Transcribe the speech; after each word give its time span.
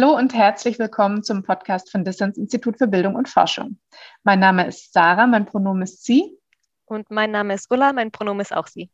Hallo 0.00 0.16
und 0.16 0.32
herzlich 0.32 0.78
willkommen 0.78 1.24
zum 1.24 1.42
Podcast 1.42 1.90
von 1.90 2.04
Distance 2.04 2.40
Institut 2.40 2.78
für 2.78 2.86
Bildung 2.86 3.16
und 3.16 3.28
Forschung. 3.28 3.80
Mein 4.22 4.38
Name 4.38 4.68
ist 4.68 4.92
Sarah, 4.92 5.26
mein 5.26 5.44
Pronomen 5.44 5.82
ist 5.82 6.04
sie. 6.04 6.38
Und 6.86 7.10
mein 7.10 7.32
Name 7.32 7.54
ist 7.54 7.68
Ulla, 7.68 7.92
mein 7.92 8.12
Pronomen 8.12 8.42
ist 8.42 8.54
auch 8.54 8.68
sie. 8.68 8.92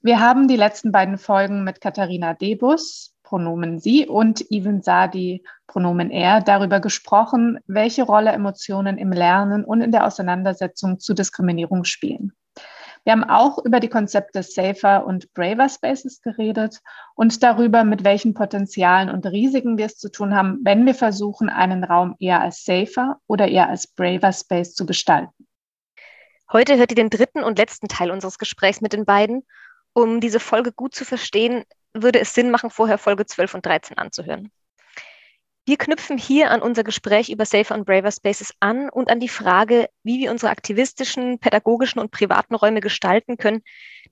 Wir 0.00 0.18
haben 0.18 0.48
die 0.48 0.56
letzten 0.56 0.90
beiden 0.90 1.16
Folgen 1.16 1.62
mit 1.62 1.80
Katharina 1.80 2.34
Debus, 2.34 3.14
Pronomen 3.22 3.78
sie, 3.78 4.08
und 4.08 4.50
Even 4.50 4.82
Sadi, 4.82 5.44
Pronomen 5.68 6.10
er, 6.10 6.40
darüber 6.40 6.80
gesprochen, 6.80 7.60
welche 7.68 8.02
Rolle 8.02 8.32
Emotionen 8.32 8.98
im 8.98 9.12
Lernen 9.12 9.64
und 9.64 9.80
in 9.80 9.92
der 9.92 10.08
Auseinandersetzung 10.08 10.98
zu 10.98 11.14
Diskriminierung 11.14 11.84
spielen. 11.84 12.32
Wir 13.08 13.12
haben 13.12 13.24
auch 13.24 13.64
über 13.64 13.80
die 13.80 13.88
Konzepte 13.88 14.42
Safer 14.42 15.06
und 15.06 15.32
Braver 15.32 15.70
Spaces 15.70 16.20
geredet 16.20 16.82
und 17.14 17.42
darüber, 17.42 17.82
mit 17.82 18.04
welchen 18.04 18.34
Potenzialen 18.34 19.08
und 19.08 19.24
Risiken 19.24 19.78
wir 19.78 19.86
es 19.86 19.96
zu 19.96 20.10
tun 20.10 20.34
haben, 20.34 20.58
wenn 20.62 20.84
wir 20.84 20.94
versuchen, 20.94 21.48
einen 21.48 21.84
Raum 21.84 22.16
eher 22.18 22.42
als 22.42 22.64
Safer 22.64 23.18
oder 23.26 23.48
eher 23.48 23.70
als 23.70 23.86
Braver 23.86 24.30
Space 24.34 24.74
zu 24.74 24.84
gestalten. 24.84 25.46
Heute 26.52 26.76
hört 26.76 26.92
ihr 26.92 26.96
den 26.96 27.08
dritten 27.08 27.42
und 27.42 27.56
letzten 27.56 27.88
Teil 27.88 28.10
unseres 28.10 28.36
Gesprächs 28.38 28.82
mit 28.82 28.92
den 28.92 29.06
beiden. 29.06 29.42
Um 29.94 30.20
diese 30.20 30.38
Folge 30.38 30.70
gut 30.70 30.94
zu 30.94 31.06
verstehen, 31.06 31.64
würde 31.94 32.20
es 32.20 32.34
Sinn 32.34 32.50
machen, 32.50 32.68
vorher 32.68 32.98
Folge 32.98 33.24
12 33.24 33.54
und 33.54 33.64
13 33.64 33.96
anzuhören. 33.96 34.52
Wir 35.68 35.76
knüpfen 35.76 36.16
hier 36.16 36.50
an 36.50 36.62
unser 36.62 36.82
Gespräch 36.82 37.28
über 37.28 37.44
Safer 37.44 37.74
und 37.74 37.84
Braver 37.84 38.10
Spaces 38.10 38.54
an 38.58 38.88
und 38.88 39.10
an 39.10 39.20
die 39.20 39.28
Frage, 39.28 39.90
wie 40.02 40.18
wir 40.18 40.30
unsere 40.30 40.50
aktivistischen, 40.50 41.40
pädagogischen 41.40 41.98
und 41.98 42.10
privaten 42.10 42.54
Räume 42.54 42.80
gestalten 42.80 43.36
können, 43.36 43.60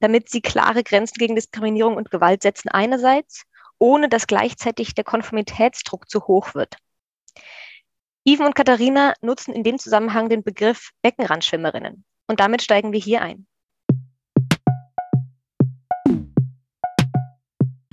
damit 0.00 0.28
sie 0.28 0.42
klare 0.42 0.82
Grenzen 0.82 1.14
gegen 1.16 1.34
Diskriminierung 1.34 1.96
und 1.96 2.10
Gewalt 2.10 2.42
setzen 2.42 2.68
einerseits, 2.68 3.44
ohne 3.78 4.10
dass 4.10 4.26
gleichzeitig 4.26 4.94
der 4.94 5.04
Konformitätsdruck 5.04 6.10
zu 6.10 6.26
hoch 6.26 6.54
wird. 6.54 6.76
Even 8.26 8.44
und 8.44 8.54
Katharina 8.54 9.14
nutzen 9.22 9.54
in 9.54 9.64
dem 9.64 9.78
Zusammenhang 9.78 10.28
den 10.28 10.42
Begriff 10.42 10.90
Beckenrandschwimmerinnen. 11.00 12.04
Und 12.26 12.38
damit 12.38 12.60
steigen 12.60 12.92
wir 12.92 13.00
hier 13.00 13.22
ein. 13.22 13.46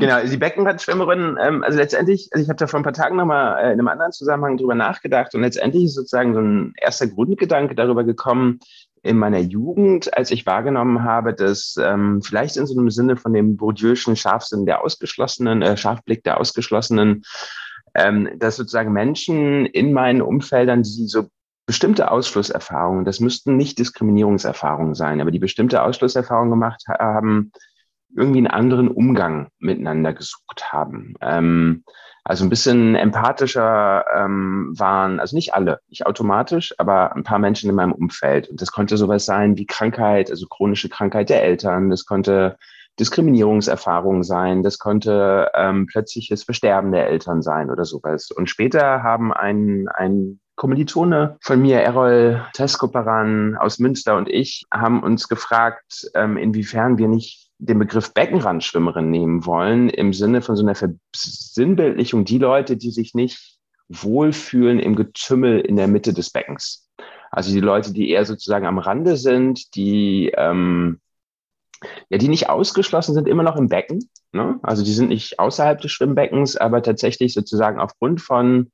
Genau, 0.03 0.19
die 0.21 0.37
Beckenradschwimmerin, 0.37 1.37
ähm, 1.41 1.63
also 1.63 1.77
letztendlich, 1.77 2.29
also 2.31 2.43
ich 2.43 2.49
habe 2.49 2.57
da 2.57 2.67
vor 2.67 2.79
ein 2.79 2.83
paar 2.83 2.93
Tagen 2.93 3.15
nochmal 3.15 3.57
äh, 3.57 3.67
in 3.67 3.79
einem 3.79 3.87
anderen 3.87 4.11
Zusammenhang 4.11 4.57
drüber 4.57 4.75
nachgedacht 4.75 5.33
und 5.33 5.41
letztendlich 5.41 5.85
ist 5.85 5.95
sozusagen 5.95 6.33
so 6.33 6.41
ein 6.41 6.73
erster 6.77 7.07
Grundgedanke 7.07 7.73
darüber 7.73 8.03
gekommen, 8.03 8.59
in 9.03 9.17
meiner 9.17 9.39
Jugend, 9.39 10.15
als 10.17 10.31
ich 10.31 10.45
wahrgenommen 10.45 11.03
habe, 11.03 11.33
dass 11.33 11.75
ähm, 11.77 12.21
vielleicht 12.21 12.55
in 12.55 12.65
so 12.65 12.77
einem 12.77 12.89
Sinne 12.89 13.17
von 13.17 13.33
dem 13.33 13.57
Bourdieu'schen 13.57 14.15
Scharfsinn 14.15 14.65
der 14.65 14.81
Ausgeschlossenen, 14.81 15.61
äh, 15.61 15.75
Scharfblick 15.75 16.23
der 16.23 16.39
Ausgeschlossenen, 16.39 17.23
ähm, 17.95 18.29
dass 18.37 18.55
sozusagen 18.55 18.93
Menschen 18.93 19.65
in 19.65 19.91
meinen 19.91 20.21
Umfeldern, 20.21 20.83
die 20.83 21.07
so 21.07 21.27
bestimmte 21.65 22.11
Ausschlusserfahrungen, 22.11 23.05
das 23.05 23.19
müssten 23.19 23.57
nicht 23.57 23.77
Diskriminierungserfahrungen 23.77 24.95
sein, 24.95 25.19
aber 25.19 25.31
die 25.31 25.39
bestimmte 25.39 25.83
Ausschlusserfahrungen 25.83 26.49
gemacht 26.49 26.83
haben, 26.87 27.51
irgendwie 28.15 28.39
einen 28.39 28.47
anderen 28.47 28.89
Umgang 28.89 29.49
miteinander 29.59 30.13
gesucht 30.13 30.71
haben. 30.71 31.15
Ähm, 31.21 31.83
also 32.25 32.45
ein 32.45 32.49
bisschen 32.49 32.95
empathischer 32.95 34.05
ähm, 34.15 34.73
waren, 34.77 35.19
also 35.19 35.35
nicht 35.35 35.53
alle, 35.53 35.79
nicht 35.89 36.05
automatisch, 36.05 36.73
aber 36.77 37.13
ein 37.15 37.23
paar 37.23 37.39
Menschen 37.39 37.69
in 37.69 37.75
meinem 37.75 37.91
Umfeld. 37.91 38.49
Und 38.49 38.61
das 38.61 38.71
konnte 38.71 38.95
sowas 38.95 39.25
sein 39.25 39.57
wie 39.57 39.65
Krankheit, 39.65 40.29
also 40.29 40.47
chronische 40.47 40.87
Krankheit 40.87 41.29
der 41.29 41.43
Eltern. 41.43 41.89
Das 41.89 42.05
konnte 42.05 42.57
Diskriminierungserfahrung 42.99 44.23
sein. 44.23 44.63
Das 44.63 44.79
konnte 44.79 45.49
ähm, 45.53 45.85
plötzliches 45.87 46.43
Versterben 46.43 46.91
der 46.91 47.07
Eltern 47.07 47.41
sein 47.41 47.69
oder 47.69 47.83
sowas. 47.83 48.31
Und 48.31 48.49
später 48.49 49.03
haben 49.03 49.33
ein, 49.33 49.87
ein 49.93 50.39
Kommilitone 50.55 51.37
von 51.41 51.61
mir, 51.61 51.81
Errol 51.81 52.45
Teskoperan 52.53 53.57
aus 53.57 53.79
Münster 53.79 54.15
und 54.15 54.29
ich, 54.29 54.63
haben 54.71 55.01
uns 55.01 55.27
gefragt, 55.27 56.09
ähm, 56.13 56.37
inwiefern 56.37 56.97
wir 56.97 57.07
nicht 57.07 57.42
den 57.65 57.79
Begriff 57.79 58.13
Beckenrandschwimmerin 58.13 59.09
nehmen 59.09 59.45
wollen, 59.45 59.89
im 59.89 60.13
Sinne 60.13 60.41
von 60.41 60.55
so 60.55 60.63
einer 60.63 60.75
Versinnbildlichung, 60.75 62.25
die 62.25 62.37
Leute, 62.37 62.75
die 62.75 62.91
sich 62.91 63.13
nicht 63.13 63.57
wohlfühlen 63.87 64.79
im 64.79 64.95
Getümmel 64.95 65.59
in 65.61 65.77
der 65.77 65.87
Mitte 65.87 66.13
des 66.13 66.29
Beckens. 66.29 66.89
Also 67.31 67.51
die 67.51 67.61
Leute, 67.61 67.93
die 67.93 68.09
eher 68.09 68.25
sozusagen 68.25 68.65
am 68.65 68.79
Rande 68.79 69.15
sind, 69.15 69.75
die, 69.75 70.31
ähm, 70.37 70.99
ja, 72.09 72.17
die 72.17 72.27
nicht 72.27 72.49
ausgeschlossen 72.49 73.13
sind, 73.13 73.27
immer 73.27 73.43
noch 73.43 73.55
im 73.55 73.69
Becken. 73.69 74.09
Ne? 74.33 74.59
Also 74.61 74.83
die 74.83 74.93
sind 74.93 75.09
nicht 75.09 75.39
außerhalb 75.39 75.79
des 75.79 75.91
Schwimmbeckens, 75.91 76.57
aber 76.57 76.81
tatsächlich 76.83 77.33
sozusagen 77.33 77.79
aufgrund 77.79 78.21
von 78.21 78.71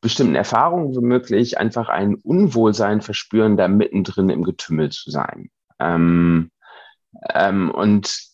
bestimmten 0.00 0.34
Erfahrungen 0.34 0.94
womöglich 0.94 1.58
einfach 1.58 1.88
ein 1.88 2.16
Unwohlsein 2.16 3.00
verspüren, 3.00 3.56
da 3.56 3.66
mittendrin 3.66 4.28
im 4.28 4.44
Getümmel 4.44 4.90
zu 4.90 5.10
sein. 5.10 5.50
Ähm, 5.80 6.50
ähm, 7.34 7.70
und 7.70 8.28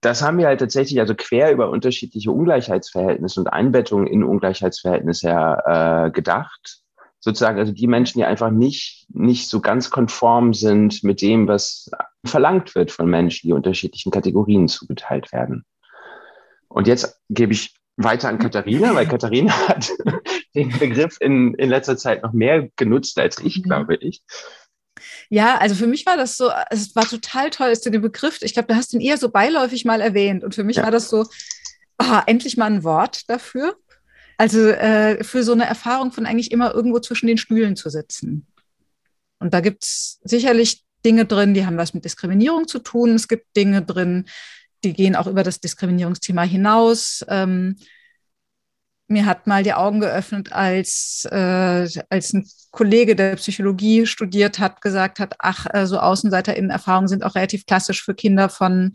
das 0.00 0.22
haben 0.22 0.38
wir 0.38 0.46
halt 0.46 0.60
tatsächlich 0.60 0.98
also 1.00 1.14
quer 1.14 1.52
über 1.52 1.70
unterschiedliche 1.70 2.30
Ungleichheitsverhältnisse 2.30 3.40
und 3.40 3.48
Einbettungen 3.48 4.06
in 4.06 4.24
Ungleichheitsverhältnisse 4.24 5.28
äh, 5.28 6.10
gedacht. 6.10 6.78
Sozusagen, 7.22 7.58
also 7.58 7.72
die 7.72 7.86
Menschen, 7.86 8.18
die 8.18 8.24
einfach 8.24 8.50
nicht, 8.50 9.06
nicht 9.10 9.50
so 9.50 9.60
ganz 9.60 9.90
konform 9.90 10.54
sind 10.54 11.04
mit 11.04 11.20
dem, 11.20 11.48
was 11.48 11.90
verlangt 12.24 12.74
wird 12.74 12.90
von 12.90 13.10
Menschen, 13.10 13.48
die 13.48 13.52
unterschiedlichen 13.52 14.10
Kategorien 14.10 14.68
zugeteilt 14.68 15.30
werden. 15.30 15.66
Und 16.68 16.86
jetzt 16.86 17.20
gebe 17.28 17.52
ich 17.52 17.74
weiter 17.96 18.30
an 18.30 18.38
Katharina, 18.38 18.94
weil 18.94 19.06
Katharina 19.06 19.52
hat 19.68 19.90
den 20.54 20.70
Begriff 20.78 21.18
in, 21.20 21.52
in 21.54 21.68
letzter 21.68 21.98
Zeit 21.98 22.22
noch 22.22 22.32
mehr 22.32 22.68
genutzt 22.76 23.18
als 23.18 23.38
ich, 23.40 23.58
mhm. 23.58 23.62
glaube 23.64 23.96
ich. 23.96 24.22
Ja, 25.32 25.58
also 25.58 25.76
für 25.76 25.86
mich 25.86 26.06
war 26.06 26.16
das 26.16 26.36
so, 26.36 26.50
es 26.70 26.94
war 26.96 27.08
total 27.08 27.50
toll, 27.50 27.70
dass 27.70 27.80
du 27.80 27.90
den 27.90 28.02
Begriff, 28.02 28.42
ich 28.42 28.52
glaube, 28.52 28.66
du 28.66 28.74
hast 28.74 28.92
ihn 28.92 29.00
eher 29.00 29.16
so 29.16 29.28
beiläufig 29.28 29.84
mal 29.84 30.00
erwähnt. 30.00 30.42
Und 30.42 30.56
für 30.56 30.64
mich 30.64 30.78
ja. 30.78 30.82
war 30.82 30.90
das 30.90 31.08
so, 31.08 31.24
oh, 32.00 32.18
endlich 32.26 32.56
mal 32.56 32.66
ein 32.66 32.82
Wort 32.82 33.30
dafür. 33.30 33.76
Also 34.38 34.68
äh, 34.68 35.22
für 35.22 35.44
so 35.44 35.52
eine 35.52 35.66
Erfahrung 35.66 36.10
von 36.10 36.26
eigentlich 36.26 36.50
immer 36.50 36.74
irgendwo 36.74 36.98
zwischen 36.98 37.28
den 37.28 37.38
Stühlen 37.38 37.76
zu 37.76 37.90
sitzen. 37.90 38.46
Und 39.38 39.54
da 39.54 39.60
gibt 39.60 39.84
es 39.84 40.18
sicherlich 40.24 40.84
Dinge 41.04 41.26
drin, 41.26 41.54
die 41.54 41.64
haben 41.64 41.76
was 41.76 41.94
mit 41.94 42.04
Diskriminierung 42.04 42.66
zu 42.66 42.80
tun. 42.80 43.14
Es 43.14 43.28
gibt 43.28 43.56
Dinge 43.56 43.82
drin, 43.82 44.26
die 44.82 44.94
gehen 44.94 45.14
auch 45.14 45.28
über 45.28 45.44
das 45.44 45.60
Diskriminierungsthema 45.60 46.42
hinaus. 46.42 47.24
Ähm, 47.28 47.76
mir 49.10 49.26
hat 49.26 49.46
mal 49.46 49.62
die 49.62 49.74
Augen 49.74 50.00
geöffnet, 50.00 50.52
als, 50.52 51.26
äh, 51.30 51.88
als 52.08 52.32
ein 52.32 52.48
Kollege, 52.70 53.16
der 53.16 53.36
Psychologie 53.36 54.06
studiert 54.06 54.58
hat, 54.58 54.80
gesagt 54.80 55.18
hat, 55.18 55.34
ach, 55.38 55.66
äh, 55.72 55.86
so 55.86 55.98
AußenseiterInnen-Erfahrungen 55.98 57.08
sind 57.08 57.24
auch 57.24 57.34
relativ 57.34 57.66
klassisch 57.66 58.04
für 58.04 58.14
Kinder 58.14 58.48
von 58.48 58.94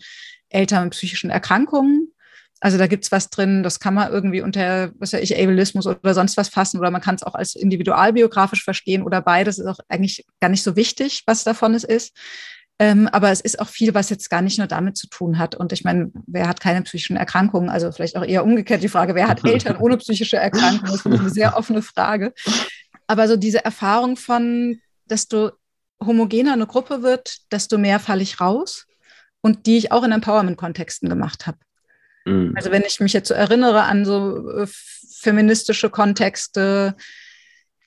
Eltern 0.50 0.86
mit 0.86 0.94
psychischen 0.94 1.30
Erkrankungen. 1.30 2.14
Also 2.62 2.78
da 2.78 2.88
gibt's 2.88 3.12
was 3.12 3.30
drin, 3.30 3.64
das 3.64 3.82
kann 3.82 3.94
man 3.94 4.12
irgendwie 4.12 4.42
unter, 4.42 4.92
was 4.98 5.12
weiß 5.12 5.22
ich, 5.22 5.38
Ableismus 5.38 5.86
oder 5.86 6.14
sonst 6.14 6.38
was 6.38 6.48
fassen 6.48 6.80
oder 6.80 6.90
man 6.90 7.02
kann 7.02 7.16
es 7.16 7.24
auch 7.24 7.36
als 7.36 7.54
individualbiografisch 7.54 8.64
verstehen 8.64 9.04
oder 9.04 9.22
beides 9.22 9.60
ist 9.60 9.68
auch 9.68 9.80
eigentlich 9.90 10.26
gar 10.40 10.50
nicht 10.50 10.64
so 10.64 10.78
wichtig, 10.78 11.24
was 11.28 11.44
davon 11.44 11.74
es 11.74 11.84
ist. 11.84 12.16
Ähm, 12.78 13.08
aber 13.08 13.32
es 13.32 13.40
ist 13.40 13.60
auch 13.60 13.70
viel, 13.70 13.94
was 13.94 14.10
jetzt 14.10 14.30
gar 14.30 14.42
nicht 14.42 14.58
nur 14.58 14.68
damit 14.68 14.98
zu 14.98 15.08
tun 15.08 15.40
hat. 15.40 15.56
Und 15.56 15.72
ich 15.72 15.86
meine, 15.86 16.12
wer 16.28 16.48
hat 16.48 16.60
keine 16.60 16.82
psychischen 16.82 17.16
Erkrankungen? 17.16 17.70
Also 17.70 17.92
vielleicht 17.92 18.18
auch 18.18 18.26
eher 18.26 18.44
umgekehrt 18.44 18.84
die 18.84 18.90
Frage, 18.90 19.16
wer 19.16 19.30
hat 19.30 19.46
Eltern 19.46 19.78
ohne 19.78 19.98
psychische 19.98 20.38
Erkrankungen? 20.38 20.92
Das 20.92 21.06
ist 21.06 21.06
eine 21.06 21.30
sehr 21.30 21.56
offene 21.58 21.82
Frage. 21.82 22.34
Aber 23.08 23.28
so 23.28 23.38
diese 23.38 23.64
Erfahrung 23.64 24.18
von, 24.18 24.80
desto 25.06 25.52
homogener 26.04 26.54
eine 26.54 26.68
Gruppe 26.68 27.02
wird, 27.02 27.52
desto 27.52 27.78
mehr 27.78 28.00
falle 28.00 28.24
ich 28.24 28.42
raus. 28.42 28.88
Und 29.42 29.68
die 29.68 29.78
ich 29.78 29.92
auch 29.92 30.04
in 30.04 30.12
Empowerment-Kontexten 30.12 31.08
gemacht 31.08 31.48
habe. 31.48 31.60
Mhm. 32.26 32.54
Also 32.56 32.72
wenn 32.72 32.82
ich 32.82 33.00
mich 33.00 33.14
jetzt 33.14 33.30
so 33.30 33.36
erinnere 33.36 33.84
an 33.84 34.04
so 34.04 34.50
äh, 34.50 34.68
feministische 34.68 35.90
Kontexte, 35.90 36.96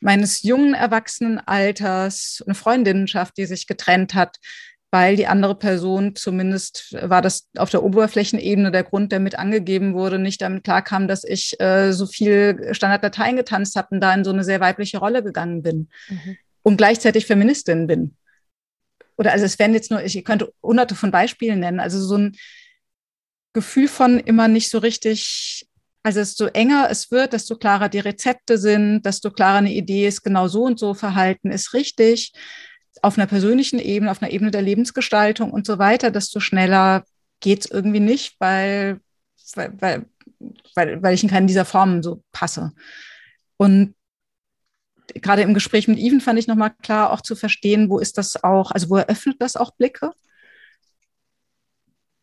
meines 0.00 0.42
jungen 0.44 0.74
Erwachsenenalters, 0.74 2.42
eine 2.46 2.54
Freundinnenschaft, 2.54 3.36
die 3.36 3.46
sich 3.46 3.66
getrennt 3.66 4.14
hat, 4.14 4.38
weil 4.90 5.16
die 5.16 5.26
andere 5.26 5.54
Person, 5.54 6.16
zumindest 6.16 6.96
war 7.00 7.20
das 7.20 7.48
auf 7.56 7.68
der 7.68 7.82
Oberflächenebene 7.82 8.70
der 8.70 8.84
Grund, 8.84 9.12
der 9.12 9.20
mit 9.20 9.38
angegeben 9.38 9.94
wurde, 9.94 10.18
nicht 10.18 10.40
damit 10.40 10.64
klarkam, 10.64 11.08
dass 11.08 11.24
ich 11.24 11.60
äh, 11.60 11.92
so 11.92 12.06
viel 12.06 12.68
Standarddateien 12.72 13.36
getanzt 13.36 13.76
habe 13.76 13.88
und 13.90 14.00
da 14.00 14.14
in 14.14 14.24
so 14.24 14.30
eine 14.30 14.44
sehr 14.44 14.60
weibliche 14.60 14.98
Rolle 14.98 15.22
gegangen 15.22 15.62
bin 15.62 15.88
mhm. 16.08 16.36
und 16.62 16.78
gleichzeitig 16.78 17.26
Feministin 17.26 17.86
bin. 17.86 18.16
Oder 19.18 19.32
also 19.32 19.44
es 19.44 19.58
wären 19.58 19.74
jetzt 19.74 19.90
nur, 19.90 20.02
ich 20.02 20.24
könnte 20.24 20.52
hunderte 20.62 20.94
von 20.94 21.10
Beispielen 21.10 21.60
nennen, 21.60 21.80
also 21.80 22.00
so 22.00 22.16
ein 22.16 22.36
Gefühl 23.52 23.88
von 23.88 24.18
immer 24.18 24.48
nicht 24.48 24.70
so 24.70 24.78
richtig 24.78 25.66
also 26.04 26.20
desto 26.20 26.46
enger 26.46 26.88
es 26.90 27.10
wird, 27.10 27.34
desto 27.34 27.56
klarer 27.56 27.90
die 27.90 27.98
Rezepte 27.98 28.56
sind, 28.56 29.02
desto 29.02 29.30
klarer 29.30 29.58
eine 29.58 29.72
Idee 29.72 30.06
ist, 30.06 30.22
genau 30.22 30.48
so 30.48 30.62
und 30.62 30.78
so 30.78 30.94
verhalten 30.94 31.50
ist 31.50 31.74
richtig 31.74 32.32
auf 33.02 33.18
einer 33.18 33.26
persönlichen 33.26 33.78
Ebene, 33.78 34.10
auf 34.10 34.22
einer 34.22 34.30
Ebene 34.30 34.50
der 34.50 34.62
Lebensgestaltung 34.62 35.50
und 35.50 35.66
so 35.66 35.78
weiter, 35.78 36.10
desto 36.10 36.40
schneller 36.40 37.04
geht 37.40 37.60
es 37.60 37.70
irgendwie 37.70 38.00
nicht, 38.00 38.36
weil, 38.40 39.00
weil, 39.54 40.06
weil, 40.74 41.02
weil 41.02 41.14
ich 41.14 41.22
in 41.22 41.30
keinen 41.30 41.46
dieser 41.46 41.64
Formen 41.64 42.02
so 42.02 42.22
passe. 42.32 42.72
Und 43.56 43.94
gerade 45.14 45.42
im 45.42 45.54
Gespräch 45.54 45.88
mit 45.88 45.98
Even 45.98 46.20
fand 46.20 46.38
ich 46.38 46.46
nochmal 46.46 46.74
klar, 46.82 47.12
auch 47.12 47.20
zu 47.20 47.36
verstehen, 47.36 47.90
wo 47.90 47.98
ist 47.98 48.18
das 48.18 48.42
auch, 48.42 48.70
also 48.70 48.90
wo 48.90 48.96
eröffnet 48.96 49.36
das 49.40 49.56
auch 49.56 49.72
Blicke? 49.72 50.12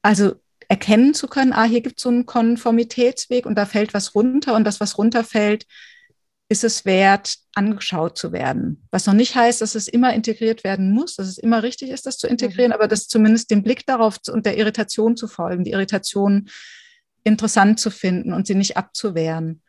Also 0.01 0.35
erkennen 0.67 1.13
zu 1.13 1.27
können, 1.27 1.53
ah, 1.53 1.63
hier 1.63 1.81
gibt 1.81 1.99
es 1.99 2.03
so 2.03 2.09
einen 2.09 2.25
Konformitätsweg 2.25 3.45
und 3.45 3.55
da 3.55 3.65
fällt 3.65 3.93
was 3.93 4.15
runter 4.15 4.55
und 4.55 4.63
das, 4.63 4.79
was 4.79 4.97
runterfällt, 4.97 5.65
ist 6.47 6.63
es 6.63 6.85
wert, 6.85 7.35
angeschaut 7.55 8.17
zu 8.17 8.31
werden. 8.31 8.87
Was 8.91 9.07
noch 9.07 9.13
nicht 9.13 9.35
heißt, 9.35 9.61
dass 9.61 9.73
es 9.73 9.87
immer 9.87 10.13
integriert 10.13 10.63
werden 10.63 10.91
muss, 10.91 11.15
dass 11.15 11.27
es 11.27 11.37
immer 11.37 11.63
richtig 11.63 11.89
ist, 11.89 12.05
das 12.05 12.17
zu 12.17 12.27
integrieren, 12.27 12.69
mhm. 12.69 12.75
aber 12.75 12.87
dass 12.87 13.07
zumindest 13.07 13.49
den 13.49 13.63
Blick 13.63 13.85
darauf 13.85 14.19
und 14.31 14.45
der 14.45 14.57
Irritation 14.57 15.17
zu 15.17 15.27
folgen, 15.27 15.63
die 15.63 15.71
Irritation 15.71 16.49
interessant 17.23 17.79
zu 17.79 17.89
finden 17.89 18.33
und 18.33 18.45
sie 18.45 18.55
nicht 18.55 18.77
abzuwehren. 18.77 19.61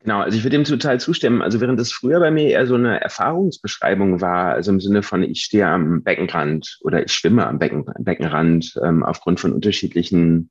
Genau, 0.00 0.20
also 0.20 0.36
ich 0.36 0.42
würde 0.42 0.56
dem 0.56 0.64
total 0.64 0.98
zustimmen. 0.98 1.42
Also 1.42 1.60
während 1.60 1.78
das 1.78 1.92
früher 1.92 2.18
bei 2.18 2.30
mir 2.30 2.48
eher 2.48 2.66
so 2.66 2.74
eine 2.74 3.00
Erfahrungsbeschreibung 3.00 4.20
war, 4.20 4.52
also 4.52 4.72
im 4.72 4.80
Sinne 4.80 5.02
von 5.02 5.22
ich 5.22 5.42
stehe 5.44 5.66
am 5.66 6.02
Beckenrand 6.02 6.78
oder 6.82 7.04
ich 7.04 7.12
schwimme 7.12 7.46
am 7.46 7.58
Becken, 7.58 7.84
Beckenrand 8.00 8.78
ähm, 8.84 9.04
aufgrund 9.04 9.38
von 9.38 9.52
unterschiedlichen 9.52 10.50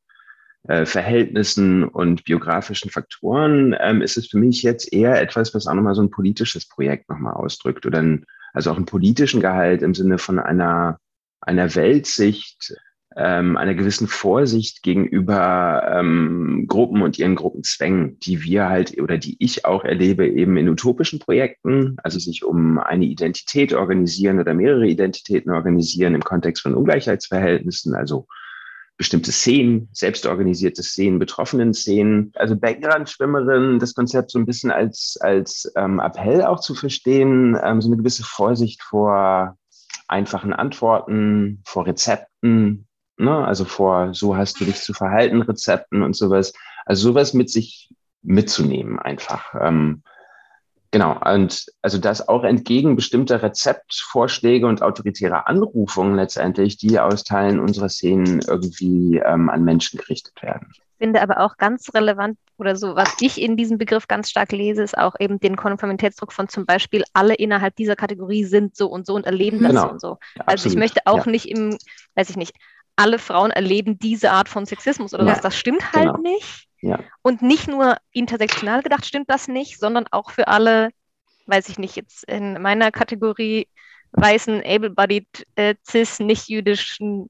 äh, 0.67 0.85
Verhältnissen 0.85 1.83
und 1.83 2.23
biografischen 2.23 2.91
Faktoren, 2.91 3.75
ähm, 3.79 4.01
ist 4.01 4.17
es 4.17 4.27
für 4.27 4.37
mich 4.37 4.61
jetzt 4.61 4.93
eher 4.93 5.19
etwas, 5.19 5.53
was 5.55 5.67
auch 5.67 5.73
nochmal 5.73 5.95
so 5.95 6.03
ein 6.03 6.11
politisches 6.11 6.67
Projekt 6.67 7.09
nochmal 7.09 7.33
ausdrückt 7.33 7.85
oder 7.85 7.99
ein, 7.99 8.25
also 8.53 8.71
auch 8.71 8.75
einen 8.75 8.85
politischen 8.85 9.41
Gehalt 9.41 9.81
im 9.81 9.95
Sinne 9.95 10.17
von 10.17 10.37
einer, 10.37 10.99
einer 11.41 11.75
Weltsicht, 11.75 12.75
ähm, 13.15 13.57
einer 13.57 13.73
gewissen 13.73 14.07
Vorsicht 14.07 14.83
gegenüber 14.83 15.83
ähm, 15.93 16.65
Gruppen 16.67 17.01
und 17.01 17.19
ihren 17.19 17.35
Gruppenzwängen, 17.35 18.19
die 18.19 18.43
wir 18.43 18.69
halt 18.69 18.97
oder 19.01 19.17
die 19.17 19.35
ich 19.39 19.65
auch 19.65 19.83
erlebe 19.83 20.27
eben 20.27 20.55
in 20.57 20.69
utopischen 20.69 21.19
Projekten, 21.19 21.97
also 22.03 22.19
sich 22.19 22.45
um 22.45 22.77
eine 22.77 23.05
Identität 23.05 23.73
organisieren 23.73 24.39
oder 24.39 24.53
mehrere 24.53 24.87
Identitäten 24.87 25.51
organisieren 25.51 26.15
im 26.15 26.23
Kontext 26.23 26.61
von 26.61 26.75
Ungleichheitsverhältnissen, 26.75 27.95
also 27.95 28.27
bestimmte 29.01 29.31
Szenen, 29.31 29.89
selbstorganisierte 29.93 30.83
Szenen, 30.83 31.17
betroffenen 31.17 31.73
Szenen. 31.73 32.31
Also 32.35 32.55
Background-Schwimmerin, 32.55 33.79
das 33.79 33.95
Konzept 33.95 34.29
so 34.29 34.37
ein 34.37 34.45
bisschen 34.45 34.69
als, 34.69 35.17
als 35.21 35.73
ähm, 35.75 35.99
Appell 35.99 36.43
auch 36.43 36.59
zu 36.59 36.75
verstehen, 36.75 37.57
ähm, 37.63 37.81
so 37.81 37.89
eine 37.89 37.97
gewisse 37.97 38.23
Vorsicht 38.23 38.83
vor 38.83 39.57
einfachen 40.07 40.53
Antworten, 40.53 41.63
vor 41.65 41.87
Rezepten, 41.87 42.87
ne? 43.17 43.43
also 43.43 43.65
vor 43.65 44.13
so 44.13 44.37
hast 44.37 44.59
du 44.59 44.65
dich 44.65 44.79
zu 44.79 44.93
verhalten, 44.93 45.41
Rezepten 45.41 46.03
und 46.03 46.15
sowas. 46.15 46.53
Also 46.85 47.09
sowas 47.09 47.33
mit 47.33 47.49
sich 47.49 47.89
mitzunehmen 48.21 48.99
einfach. 48.99 49.55
Ähm, 49.59 50.03
Genau, 50.91 51.17
und 51.25 51.67
also 51.81 51.97
das 51.97 52.27
auch 52.27 52.43
entgegen 52.43 52.97
bestimmter 52.97 53.41
Rezeptvorschläge 53.41 54.67
und 54.67 54.81
autoritärer 54.81 55.47
Anrufungen 55.47 56.15
letztendlich, 56.15 56.75
die 56.77 56.99
aus 56.99 57.23
Teilen 57.23 57.61
unserer 57.61 57.87
Szenen 57.87 58.41
irgendwie 58.45 59.21
ähm, 59.25 59.49
an 59.49 59.63
Menschen 59.63 59.99
gerichtet 59.99 60.41
werden. 60.41 60.67
Ich 60.73 60.81
finde 61.07 61.21
aber 61.21 61.39
auch 61.39 61.55
ganz 61.55 61.93
relevant 61.93 62.37
oder 62.57 62.75
so, 62.75 62.95
was 62.95 63.15
ich 63.21 63.41
in 63.41 63.55
diesem 63.55 63.77
Begriff 63.77 64.07
ganz 64.07 64.29
stark 64.29 64.51
lese, 64.51 64.83
ist 64.83 64.97
auch 64.97 65.15
eben 65.17 65.39
den 65.39 65.55
Konformitätsdruck 65.55 66.33
von 66.33 66.49
zum 66.49 66.65
Beispiel, 66.65 67.03
alle 67.13 67.35
innerhalb 67.35 67.75
dieser 67.77 67.95
Kategorie 67.95 68.43
sind 68.43 68.75
so 68.75 68.87
und 68.87 69.07
so 69.07 69.15
und 69.15 69.25
erleben 69.25 69.59
das 69.59 69.69
genau. 69.69 69.81
so 69.83 69.89
und 69.91 70.01
so. 70.01 70.17
Also 70.45 70.69
ich 70.69 70.75
möchte 70.75 71.01
auch 71.05 71.25
ja. 71.25 71.31
nicht 71.31 71.47
im, 71.47 71.77
weiß 72.15 72.29
ich 72.29 72.37
nicht, 72.37 72.53
alle 72.97 73.17
Frauen 73.17 73.51
erleben 73.51 73.97
diese 73.97 74.31
Art 74.31 74.49
von 74.49 74.65
Sexismus 74.65 75.13
oder 75.13 75.25
ja. 75.25 75.31
was, 75.31 75.41
das 75.41 75.55
stimmt 75.55 75.93
halt 75.93 76.13
genau. 76.13 76.17
nicht. 76.17 76.67
Ja. 76.81 76.99
Und 77.21 77.41
nicht 77.41 77.67
nur 77.67 77.97
intersektional 78.11 78.81
gedacht 78.81 79.05
stimmt 79.05 79.29
das 79.29 79.47
nicht, 79.47 79.79
sondern 79.79 80.05
auch 80.11 80.31
für 80.31 80.47
alle, 80.47 80.89
weiß 81.45 81.69
ich 81.69 81.77
nicht, 81.77 81.95
jetzt 81.95 82.23
in 82.25 82.61
meiner 82.61 82.91
Kategorie 82.91 83.67
weißen, 84.13 84.61
able-bodied, 84.65 85.47
äh, 85.55 85.75
cis, 85.87 86.19
nicht 86.19 86.49
jüdischen 86.49 87.29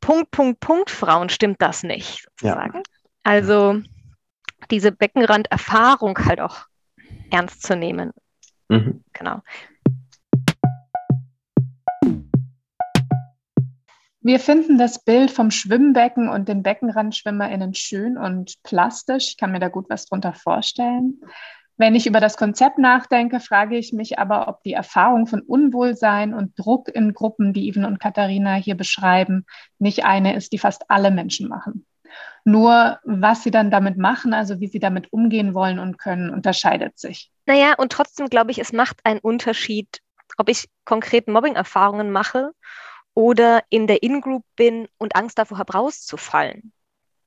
Punkt, 0.00 0.30
Punkt, 0.30 0.60
Punkt 0.60 0.90
Frauen 0.90 1.28
stimmt 1.28 1.60
das 1.60 1.82
nicht, 1.82 2.24
sozusagen. 2.24 2.78
Ja. 2.78 2.82
Also 3.24 3.80
diese 4.70 4.92
Beckenranderfahrung 4.92 6.18
halt 6.24 6.40
auch 6.40 6.66
ernst 7.30 7.62
zu 7.62 7.76
nehmen. 7.76 8.12
Mhm. 8.68 9.04
Genau. 9.12 9.42
Wir 14.24 14.38
finden 14.38 14.78
das 14.78 15.04
Bild 15.04 15.32
vom 15.32 15.50
Schwimmbecken 15.50 16.28
und 16.28 16.48
den 16.48 16.62
BeckenrandschwimmerInnen 16.62 17.74
schön 17.74 18.16
und 18.16 18.54
plastisch. 18.62 19.30
Ich 19.30 19.36
kann 19.36 19.50
mir 19.50 19.58
da 19.58 19.68
gut 19.68 19.86
was 19.88 20.06
drunter 20.06 20.32
vorstellen. 20.32 21.20
Wenn 21.76 21.96
ich 21.96 22.06
über 22.06 22.20
das 22.20 22.36
Konzept 22.36 22.78
nachdenke, 22.78 23.40
frage 23.40 23.76
ich 23.76 23.92
mich 23.92 24.20
aber, 24.20 24.46
ob 24.46 24.62
die 24.62 24.74
Erfahrung 24.74 25.26
von 25.26 25.40
Unwohlsein 25.40 26.34
und 26.34 26.56
Druck 26.56 26.88
in 26.88 27.14
Gruppen, 27.14 27.52
die 27.52 27.66
Ivan 27.66 27.84
und 27.84 27.98
Katharina 27.98 28.54
hier 28.54 28.76
beschreiben, 28.76 29.44
nicht 29.80 30.04
eine 30.04 30.36
ist, 30.36 30.52
die 30.52 30.58
fast 30.58 30.84
alle 30.88 31.10
Menschen 31.10 31.48
machen. 31.48 31.84
Nur 32.44 33.00
was 33.02 33.42
sie 33.42 33.50
dann 33.50 33.72
damit 33.72 33.98
machen, 33.98 34.34
also 34.34 34.60
wie 34.60 34.68
sie 34.68 34.78
damit 34.78 35.12
umgehen 35.12 35.54
wollen 35.54 35.80
und 35.80 35.98
können, 35.98 36.30
unterscheidet 36.30 36.96
sich. 36.96 37.32
Naja, 37.46 37.74
und 37.76 37.90
trotzdem 37.90 38.28
glaube 38.28 38.52
ich, 38.52 38.60
es 38.60 38.72
macht 38.72 39.00
einen 39.02 39.18
Unterschied, 39.18 40.00
ob 40.36 40.48
ich 40.48 40.68
konkret 40.84 41.26
Mobbing-Erfahrungen 41.26 42.12
mache 42.12 42.52
oder 43.14 43.62
in 43.68 43.86
der 43.86 44.02
In-Group 44.02 44.44
bin 44.56 44.88
und 44.98 45.16
Angst 45.16 45.38
davor 45.38 45.58
habe, 45.58 45.74
rauszufallen. 45.74 46.72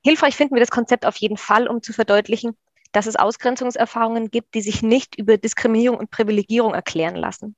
Hilfreich 0.04 0.36
finden 0.36 0.56
wir 0.56 0.60
das 0.60 0.72
Konzept 0.72 1.06
auf 1.06 1.18
jeden 1.18 1.38
Fall, 1.38 1.68
um 1.68 1.82
zu 1.82 1.94
verdeutlichen, 1.94 2.56
dass 2.92 3.08
es 3.08 3.16
Ausgrenzungserfahrungen 3.16 4.32
gibt, 4.32 4.54
die 4.56 4.62
sich 4.62 4.82
nicht 4.82 5.18
über 5.18 5.38
Diskriminierung 5.38 5.98
und 5.98 6.12
Privilegierung 6.12 6.74
erklären 6.74 7.16
lassen. 7.16 7.56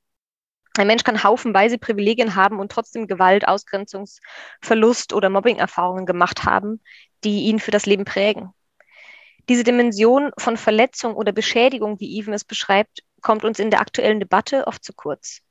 Ein 0.77 0.87
Mensch 0.87 1.03
kann 1.03 1.23
haufenweise 1.23 1.77
Privilegien 1.77 2.35
haben 2.35 2.59
und 2.59 2.71
trotzdem 2.71 3.07
Gewalt, 3.07 3.47
Ausgrenzungsverlust 3.47 5.13
oder 5.13 5.29
Mobbing-Erfahrungen 5.29 6.05
gemacht 6.05 6.45
haben, 6.45 6.81
die 7.23 7.45
ihn 7.45 7.59
für 7.59 7.71
das 7.71 7.85
Leben 7.85 8.05
prägen. 8.05 8.53
Diese 9.49 9.63
Dimension 9.63 10.31
von 10.37 10.57
Verletzung 10.57 11.15
oder 11.15 11.31
Beschädigung, 11.31 11.99
wie 11.99 12.17
Even 12.19 12.33
es 12.33 12.43
beschreibt, 12.43 13.03
kommt 13.21 13.43
uns 13.43 13.59
in 13.59 13.71
der 13.71 13.81
aktuellen 13.81 14.19
Debatte 14.19 14.67
oft 14.67 14.83
zu 14.83 14.93
kurz. 14.93 15.41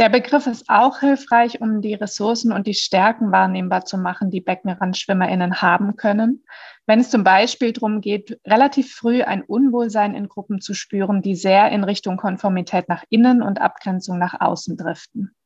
Der 0.00 0.08
Begriff 0.08 0.46
ist 0.46 0.64
auch 0.68 1.00
hilfreich, 1.00 1.60
um 1.60 1.82
die 1.82 1.92
Ressourcen 1.92 2.52
und 2.52 2.66
die 2.66 2.72
Stärken 2.72 3.32
wahrnehmbar 3.32 3.84
zu 3.84 3.98
machen, 3.98 4.30
die 4.30 4.40
BeckenrandschwimmerInnen 4.40 5.60
haben 5.60 5.96
können. 5.96 6.42
Wenn 6.86 7.00
es 7.00 7.10
zum 7.10 7.22
Beispiel 7.22 7.74
darum 7.74 8.00
geht, 8.00 8.40
relativ 8.46 8.94
früh 8.94 9.20
ein 9.20 9.42
Unwohlsein 9.42 10.14
in 10.14 10.28
Gruppen 10.28 10.62
zu 10.62 10.72
spüren, 10.72 11.20
die 11.20 11.34
sehr 11.36 11.70
in 11.70 11.84
Richtung 11.84 12.16
Konformität 12.16 12.88
nach 12.88 13.04
innen 13.10 13.42
und 13.42 13.60
Abgrenzung 13.60 14.18
nach 14.18 14.40
außen 14.40 14.78
driften. 14.78 15.36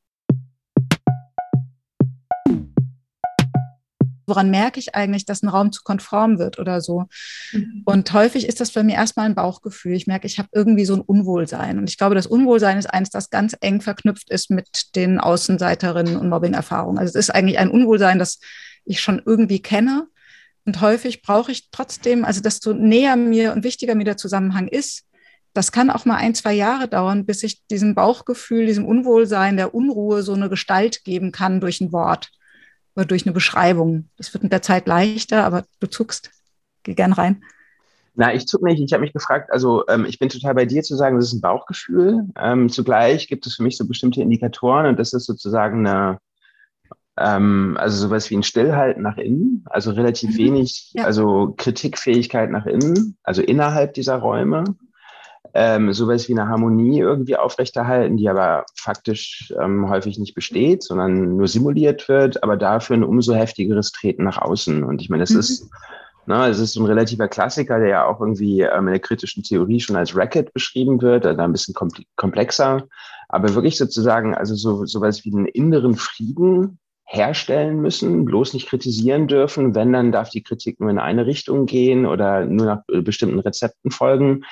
Woran 4.27 4.51
merke 4.51 4.79
ich 4.81 4.95
eigentlich, 4.95 5.25
dass 5.25 5.43
ein 5.43 5.49
Raum 5.49 5.73
zu 5.73 5.83
konform 5.83 6.39
wird 6.39 6.59
oder 6.59 6.81
so. 6.81 7.05
Mhm. 7.53 7.83
Und 7.85 8.13
häufig 8.13 8.47
ist 8.47 8.61
das 8.61 8.73
bei 8.73 8.83
mir 8.83 8.95
erstmal 8.95 9.27
ein 9.27 9.35
Bauchgefühl. 9.35 9.95
Ich 9.95 10.07
merke, 10.07 10.27
ich 10.27 10.39
habe 10.39 10.49
irgendwie 10.53 10.85
so 10.85 10.95
ein 10.95 11.01
Unwohlsein. 11.01 11.79
Und 11.79 11.89
ich 11.89 11.99
glaube, 11.99 12.15
das 12.15 12.27
Unwohlsein 12.27 12.79
ist 12.79 12.87
eines, 12.87 13.11
das 13.11 13.31
ganz 13.31 13.57
eng 13.61 13.81
verknüpft 13.81 14.31
ist 14.31 14.51
mit 14.51 14.97
den 14.97 15.19
Außenseiterinnen 15.19 16.17
und 16.17 16.29
Mobbing-Erfahrungen. 16.29 16.99
Also 16.99 17.11
es 17.11 17.29
ist 17.29 17.35
eigentlich 17.35 17.59
ein 17.59 17.71
Unwohlsein, 17.71 18.19
das 18.19 18.39
ich 18.85 19.01
schon 19.01 19.23
irgendwie 19.25 19.61
kenne. 19.61 20.07
Und 20.67 20.81
häufig 20.81 21.23
brauche 21.23 21.53
ich 21.53 21.71
trotzdem, 21.71 22.25
also 22.25 22.41
desto 22.41 22.73
näher 22.73 23.17
mir 23.17 23.53
und 23.53 23.65
wichtiger 23.65 23.95
mir 23.95 24.05
der 24.05 24.17
Zusammenhang 24.17 24.69
ist, 24.69 25.05
das 25.53 25.71
kann 25.71 25.91
auch 25.91 26.05
mal 26.05 26.17
ein, 26.17 26.35
zwei 26.35 26.53
Jahre 26.53 26.89
dauern, 26.89 27.27
bis 27.27 27.43
ich 27.45 27.65
diesem 27.69 27.95
Bauchgefühl, 27.95 28.67
diesem 28.67 28.85
Unwohlsein, 28.85 29.57
der 29.57 29.75
Unruhe 29.75 30.23
so 30.23 30.35
eine 30.35 30.49
Gestalt 30.49 31.05
geben 31.05 31.31
kann 31.31 31.61
durch 31.61 31.81
ein 31.81 31.93
Wort 31.93 32.31
oder 32.97 33.07
durch 33.07 33.27
eine 33.27 33.33
Beschreibung. 33.33 34.09
Das 34.17 34.33
wird 34.33 34.43
mit 34.43 34.53
der 34.53 34.63
Zeit 34.63 34.87
leichter, 34.87 35.45
aber 35.45 35.65
du 35.81 35.89
zuckst. 35.89 36.31
Geh 36.83 36.95
gern 36.95 37.13
rein. 37.13 37.43
Na, 38.17 38.33
ich 38.33 38.47
zuck 38.47 38.63
nicht. 38.63 38.81
Ich 38.81 38.93
habe 38.93 39.03
mich 39.03 39.13
gefragt, 39.13 39.51
also 39.51 39.85
ähm, 39.89 40.05
ich 40.05 40.19
bin 40.19 40.29
total 40.29 40.55
bei 40.55 40.67
dir 40.67 40.83
zu 40.83 40.95
sagen, 40.95 41.17
das 41.17 41.27
ist 41.27 41.33
ein 41.33 41.41
Bauchgefühl. 41.41 42.29
Ähm, 42.39 42.69
zugleich 42.69 43.27
gibt 43.27 43.47
es 43.47 43.57
für 43.57 43.65
mich 43.65 43.77
so 43.77 43.89
bestimmte 43.89 44.23
Indikatoren 44.23 44.87
und 44.87 44.99
das 45.01 45.13
ist 45.13 45.27
sozusagen 45.27 45.85
eine, 45.85 46.19
ähm, 47.19 47.77
also 47.79 48.07
sowas 48.07 48.31
wie 48.31 48.37
ein 48.37 48.45
Stillhalten 48.45 49.03
nach 49.03 49.17
innen, 49.17 49.65
also 49.67 49.91
relativ 49.91 50.31
mhm. 50.31 50.39
wenig, 50.39 50.93
ja. 50.95 51.05
also 51.05 51.55
Kritikfähigkeit 51.57 52.51
nach 52.51 52.67
innen, 52.67 53.17
also 53.25 53.43
innerhalb 53.43 53.95
dieser 53.95 54.17
Räume. 54.17 54.63
Ähm, 55.57 55.93
sowas 55.93 56.29
wie 56.29 56.33
eine 56.33 56.49
Harmonie 56.49 56.99
irgendwie 56.99 57.37
aufrechterhalten, 57.37 58.17
die 58.17 58.29
aber 58.29 58.65
faktisch 58.75 59.55
ähm, 59.61 59.89
häufig 59.89 60.19
nicht 60.19 60.35
besteht, 60.35 60.83
sondern 60.83 61.37
nur 61.37 61.47
simuliert 61.47 62.09
wird, 62.09 62.43
aber 62.43 62.57
dafür 62.57 62.97
ein 62.97 63.05
umso 63.05 63.35
heftigeres 63.35 63.93
Treten 63.93 64.25
nach 64.25 64.39
außen. 64.39 64.83
Und 64.83 65.01
ich 65.01 65.11
meine, 65.11 65.23
das 65.23 65.31
mhm. 65.31 65.39
ist 65.39 65.71
na, 66.27 66.49
es 66.49 66.59
ist 66.59 66.77
ein 66.77 66.87
relativer 66.87 67.29
Klassiker, 67.29 67.79
der 67.79 67.89
ja 67.89 68.07
auch 68.07 68.21
irgendwie 68.21 68.63
ähm, 68.63 68.87
in 68.87 68.95
der 68.95 69.01
kritischen 69.01 69.43
Theorie 69.43 69.81
schon 69.81 69.97
als 69.97 70.17
Racket 70.17 70.53
beschrieben 70.55 71.03
wird, 71.03 71.27
also 71.27 71.41
ein 71.41 71.53
bisschen 71.53 71.75
komplexer, 72.17 72.85
aber 73.29 73.55
wirklich 73.55 73.77
sozusagen 73.77 74.35
also 74.35 74.55
so 74.55 74.87
sowas 74.87 75.25
wie 75.25 75.35
einen 75.35 75.47
inneren 75.47 75.97
Frieden 75.97 76.79
herstellen 77.05 77.81
müssen, 77.81 78.25
bloß 78.25 78.55
nicht 78.55 78.69
kritisieren 78.69 79.29
dürfen. 79.29 79.75
Wenn, 79.75 79.93
dann 79.93 80.13
darf 80.13 80.31
die 80.31 80.43
Kritik 80.43 80.81
nur 80.81 80.91
in 80.91 80.99
eine 80.99 81.27
Richtung 81.27 81.67
gehen 81.67 82.07
oder 82.07 82.47
nur 82.47 82.67
nach 82.67 82.83
äh, 82.91 83.03
bestimmten 83.03 83.41
Rezepten 83.41 83.91
folgen, 83.91 84.45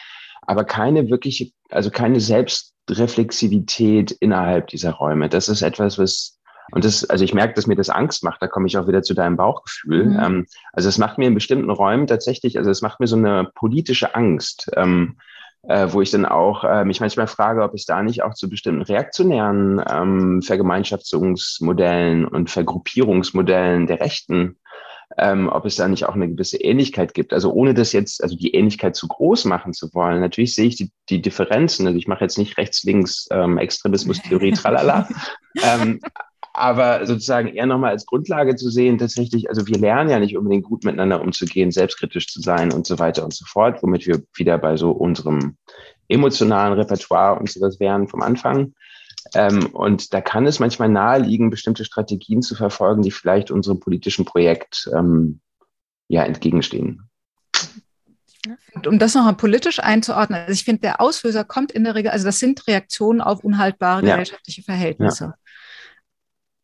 aber 0.42 0.64
keine 0.64 1.08
wirkliche, 1.08 1.50
also 1.70 1.90
keine 1.90 2.20
Selbstreflexivität 2.20 4.10
innerhalb 4.12 4.68
dieser 4.68 4.92
Räume. 4.92 5.28
Das 5.28 5.48
ist 5.48 5.62
etwas, 5.62 5.98
was 5.98 6.38
und 6.70 6.84
das, 6.84 7.04
also 7.04 7.24
ich 7.24 7.34
merke, 7.34 7.54
dass 7.54 7.66
mir 7.66 7.76
das 7.76 7.90
Angst 7.90 8.24
macht, 8.24 8.40
da 8.40 8.46
komme 8.46 8.66
ich 8.66 8.78
auch 8.78 8.86
wieder 8.86 9.02
zu 9.02 9.14
deinem 9.14 9.36
Bauchgefühl. 9.36 10.06
Mhm. 10.06 10.20
Ähm, 10.20 10.46
also 10.72 10.88
es 10.88 10.96
macht 10.96 11.18
mir 11.18 11.26
in 11.26 11.34
bestimmten 11.34 11.70
Räumen 11.70 12.06
tatsächlich, 12.06 12.56
also 12.56 12.70
es 12.70 12.82
macht 12.82 12.98
mir 12.98 13.06
so 13.06 13.16
eine 13.16 13.50
politische 13.54 14.14
Angst, 14.14 14.70
ähm, 14.76 15.16
äh, 15.68 15.88
wo 15.90 16.00
ich 16.00 16.10
dann 16.10 16.24
auch 16.24 16.64
äh, 16.64 16.84
mich 16.84 17.00
manchmal 17.00 17.26
frage, 17.26 17.62
ob 17.62 17.74
es 17.74 17.84
da 17.84 18.02
nicht 18.02 18.22
auch 18.22 18.34
zu 18.34 18.48
bestimmten 18.48 18.82
reaktionären 18.82 19.82
ähm, 19.88 20.42
Vergemeinschaftungsmodellen 20.42 22.26
und 22.26 22.50
Vergruppierungsmodellen 22.50 23.86
der 23.86 24.00
Rechten 24.00 24.56
ähm, 25.18 25.48
ob 25.48 25.64
es 25.64 25.76
da 25.76 25.88
nicht 25.88 26.06
auch 26.06 26.14
eine 26.14 26.28
gewisse 26.28 26.58
Ähnlichkeit 26.58 27.14
gibt. 27.14 27.32
Also 27.32 27.52
ohne 27.52 27.74
das 27.74 27.92
jetzt, 27.92 28.22
also 28.22 28.36
die 28.36 28.54
Ähnlichkeit 28.54 28.96
zu 28.96 29.08
groß 29.08 29.44
machen 29.44 29.72
zu 29.72 29.92
wollen. 29.94 30.20
Natürlich 30.20 30.54
sehe 30.54 30.66
ich 30.66 30.76
die, 30.76 30.90
die 31.10 31.20
Differenzen. 31.20 31.86
Also 31.86 31.98
ich 31.98 32.08
mache 32.08 32.24
jetzt 32.24 32.38
nicht 32.38 32.56
rechts, 32.56 32.82
links, 32.84 33.28
ähm, 33.30 33.58
Extremismus, 33.58 34.22
Theorie, 34.22 34.52
tralala. 34.52 35.08
ähm, 35.62 36.00
aber 36.54 37.06
sozusagen 37.06 37.48
eher 37.48 37.66
nochmal 37.66 37.92
als 37.92 38.04
Grundlage 38.04 38.56
zu 38.56 38.68
sehen, 38.68 38.98
tatsächlich, 38.98 39.48
also 39.48 39.66
wir 39.66 39.78
lernen 39.78 40.10
ja 40.10 40.18
nicht 40.18 40.36
unbedingt 40.36 40.64
gut 40.64 40.84
miteinander 40.84 41.22
umzugehen, 41.22 41.70
selbstkritisch 41.70 42.28
zu 42.28 42.40
sein 42.40 42.72
und 42.72 42.86
so 42.86 42.98
weiter 42.98 43.24
und 43.24 43.32
so 43.32 43.46
fort, 43.46 43.82
womit 43.82 44.06
wir 44.06 44.22
wieder 44.34 44.58
bei 44.58 44.76
so 44.76 44.90
unserem 44.90 45.56
emotionalen 46.08 46.74
Repertoire 46.74 47.38
und 47.38 47.50
sowas 47.50 47.80
wären 47.80 48.06
vom 48.06 48.20
Anfang. 48.20 48.74
Ähm, 49.34 49.66
und 49.66 50.12
da 50.12 50.20
kann 50.20 50.46
es 50.46 50.58
manchmal 50.58 50.88
naheliegen, 50.88 51.50
bestimmte 51.50 51.84
Strategien 51.84 52.42
zu 52.42 52.54
verfolgen, 52.54 53.02
die 53.02 53.10
vielleicht 53.10 53.50
unserem 53.50 53.80
politischen 53.80 54.24
Projekt 54.24 54.90
ähm, 54.94 55.40
ja 56.08 56.24
entgegenstehen. 56.24 57.08
Um 58.84 58.98
das 58.98 59.14
nochmal 59.14 59.36
politisch 59.36 59.78
einzuordnen, 59.78 60.40
also 60.40 60.52
ich 60.52 60.64
finde, 60.64 60.80
der 60.80 61.00
Auslöser 61.00 61.44
kommt 61.44 61.70
in 61.70 61.84
der 61.84 61.94
Regel, 61.94 62.10
also 62.10 62.24
das 62.24 62.40
sind 62.40 62.66
Reaktionen 62.66 63.20
auf 63.20 63.44
unhaltbare 63.44 64.04
ja. 64.04 64.16
gesellschaftliche 64.16 64.62
Verhältnisse. 64.62 65.24
Ja. 65.24 65.34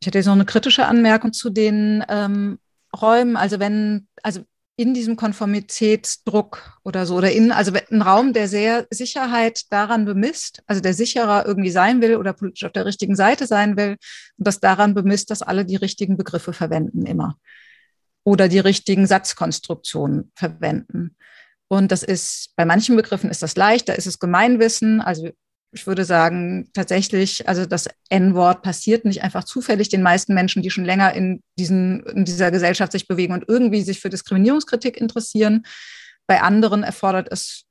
Ich 0.01 0.07
hätte 0.07 0.19
jetzt 0.19 0.27
noch 0.27 0.35
eine 0.35 0.45
kritische 0.45 0.87
Anmerkung 0.87 1.33
zu 1.33 1.51
den 1.51 2.05
ähm, 2.09 2.59
Räumen. 3.01 3.37
Also 3.37 3.61
wenn, 3.61 4.09
also 4.23 4.45
in 4.79 4.95
diesem 4.95 5.17
Konformitätsdruck 5.17 6.79
oder 6.85 7.05
so, 7.05 7.17
oder 7.17 7.33
in, 7.33 7.51
also 7.51 7.73
ein 7.91 8.01
Raum, 8.01 8.33
der 8.33 8.47
sehr 8.47 8.87
Sicherheit 8.91 9.63
daran 9.73 10.05
bemisst, 10.05 10.63
also 10.69 10.81
der 10.81 10.95
sicherer 10.95 11.45
irgendwie 11.47 11.73
sein 11.73 12.01
will 12.01 12.15
oder 12.15 12.33
politisch 12.33 12.63
auf 12.65 12.71
der 12.71 12.87
richtigen 12.87 13.17
Seite 13.17 13.49
sein 13.49 13.77
will 13.77 13.97
und 14.37 14.47
das 14.47 14.61
daran 14.61 14.95
bemisst, 14.95 15.31
dass 15.31 15.43
alle 15.43 15.65
die 15.65 15.75
richtigen 15.75 16.17
Begriffe 16.17 16.53
verwenden 16.53 17.07
immer 17.07 17.37
oder 18.23 18.47
die 18.47 18.61
richtigen 18.61 19.09
Satzkonstruktionen 19.09 20.31
verwenden. 20.37 21.17
Und 21.67 21.91
das 21.91 22.05
ist, 22.05 22.53
bei 22.55 22.65
manchen 22.65 22.95
Begriffen 22.95 23.31
ist 23.31 23.43
das 23.43 23.57
leicht, 23.57 23.89
da 23.89 23.95
ist 23.95 24.07
es 24.07 24.21
Gemeinwissen, 24.21 25.01
also 25.01 25.29
ich 25.73 25.87
würde 25.87 26.05
sagen, 26.05 26.71
tatsächlich, 26.73 27.49
also 27.49 27.67
das 27.67 27.89
N-Wort 28.09 28.63
passiert 28.63 29.05
nicht 29.05 29.23
einfach 29.23 29.45
zufällig 29.45 29.89
den 29.89 30.03
meisten 30.03 30.33
Menschen, 30.33 30.63
die 30.63 30.71
schon 30.71 30.85
länger 30.85 31.13
in, 31.13 31.43
diesen, 31.59 32.03
in 32.05 32.25
dieser 32.25 32.51
Gesellschaft 32.51 32.93
sich 32.93 33.07
bewegen 33.07 33.35
und 33.35 33.45
irgendwie 33.49 33.83
sich 33.83 34.01
für 34.01 34.09
Diskriminierungskritik 34.09 34.97
interessieren. 34.97 35.65
Bei 36.27 36.41
anderen 36.41 36.83
erfordert 36.83 37.29
es 37.31 37.65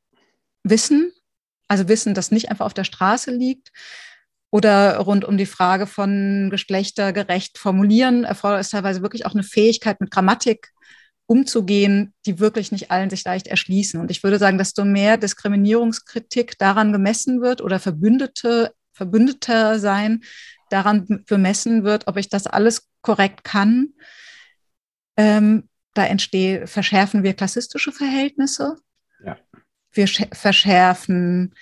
Wissen, 0.64 1.12
also 1.68 1.88
Wissen, 1.88 2.14
das 2.14 2.32
nicht 2.32 2.50
einfach 2.50 2.66
auf 2.66 2.74
der 2.74 2.84
Straße 2.84 3.32
liegt. 3.32 3.72
Oder 4.50 4.98
rund 5.00 5.26
um 5.26 5.38
die 5.38 5.46
Frage 5.46 5.88
von 5.88 6.50
geschlechtergerecht 6.50 7.58
formulieren, 7.58 8.24
erfordert 8.24 8.62
es 8.62 8.70
teilweise 8.70 9.02
wirklich 9.02 9.26
auch 9.26 9.34
eine 9.34 9.44
Fähigkeit 9.44 10.00
mit 10.00 10.10
Grammatik 10.10 10.72
umzugehen, 11.28 12.14
die 12.26 12.40
wirklich 12.40 12.72
nicht 12.72 12.90
allen 12.90 13.10
sich 13.10 13.24
leicht 13.24 13.48
erschließen. 13.48 14.00
Und 14.00 14.10
ich 14.10 14.24
würde 14.24 14.40
sagen, 14.40 14.58
desto 14.58 14.86
mehr 14.86 15.18
Diskriminierungskritik 15.18 16.58
daran 16.58 16.94
gemessen 16.94 17.42
wird 17.42 17.62
oder 17.62 17.80
Verbündete, 17.80 18.74
Verbündeter 18.94 19.80
sein 19.80 20.24
daran 20.70 21.24
bemessen 21.28 21.84
wird, 21.84 22.08
ob 22.08 22.18
ich 22.18 22.30
das 22.30 22.48
alles 22.48 22.90
korrekt 23.02 23.44
kann, 23.44 23.94
ähm, 25.18 25.70
da 25.94 26.06
entstehen, 26.06 26.68
verschärfen 26.68 27.24
wir 27.24 27.34
klassistische 27.34 27.92
Verhältnisse. 27.92 28.78
Ja. 29.24 29.38
Wir 29.92 30.08
verschärfen 30.08 31.56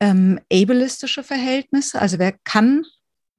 ähm, 0.00 0.40
ableistische 0.52 1.22
Verhältnisse. 1.22 2.00
Also 2.00 2.18
wer 2.18 2.32
kann 2.44 2.84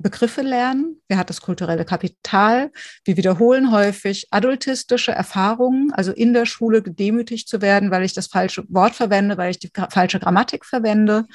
Begriffe 0.03 0.41
lernen, 0.41 1.01
wer 1.07 1.17
hat 1.17 1.29
das 1.29 1.41
kulturelle 1.41 1.85
Kapital, 1.85 2.71
wir 3.05 3.17
wiederholen 3.17 3.71
häufig 3.71 4.27
adultistische 4.29 5.11
Erfahrungen, 5.11 5.91
also 5.93 6.11
in 6.11 6.33
der 6.33 6.45
Schule 6.45 6.83
gedemütigt 6.83 7.49
zu 7.49 7.61
werden, 7.61 7.89
weil 7.89 8.03
ich 8.03 8.13
das 8.13 8.27
falsche 8.27 8.65
Wort 8.69 8.93
verwende, 8.93 9.37
weil 9.37 9.49
ich 9.49 9.59
die 9.59 9.71
falsche 9.89 10.19
Grammatik 10.19 10.65
verwende. 10.65 11.25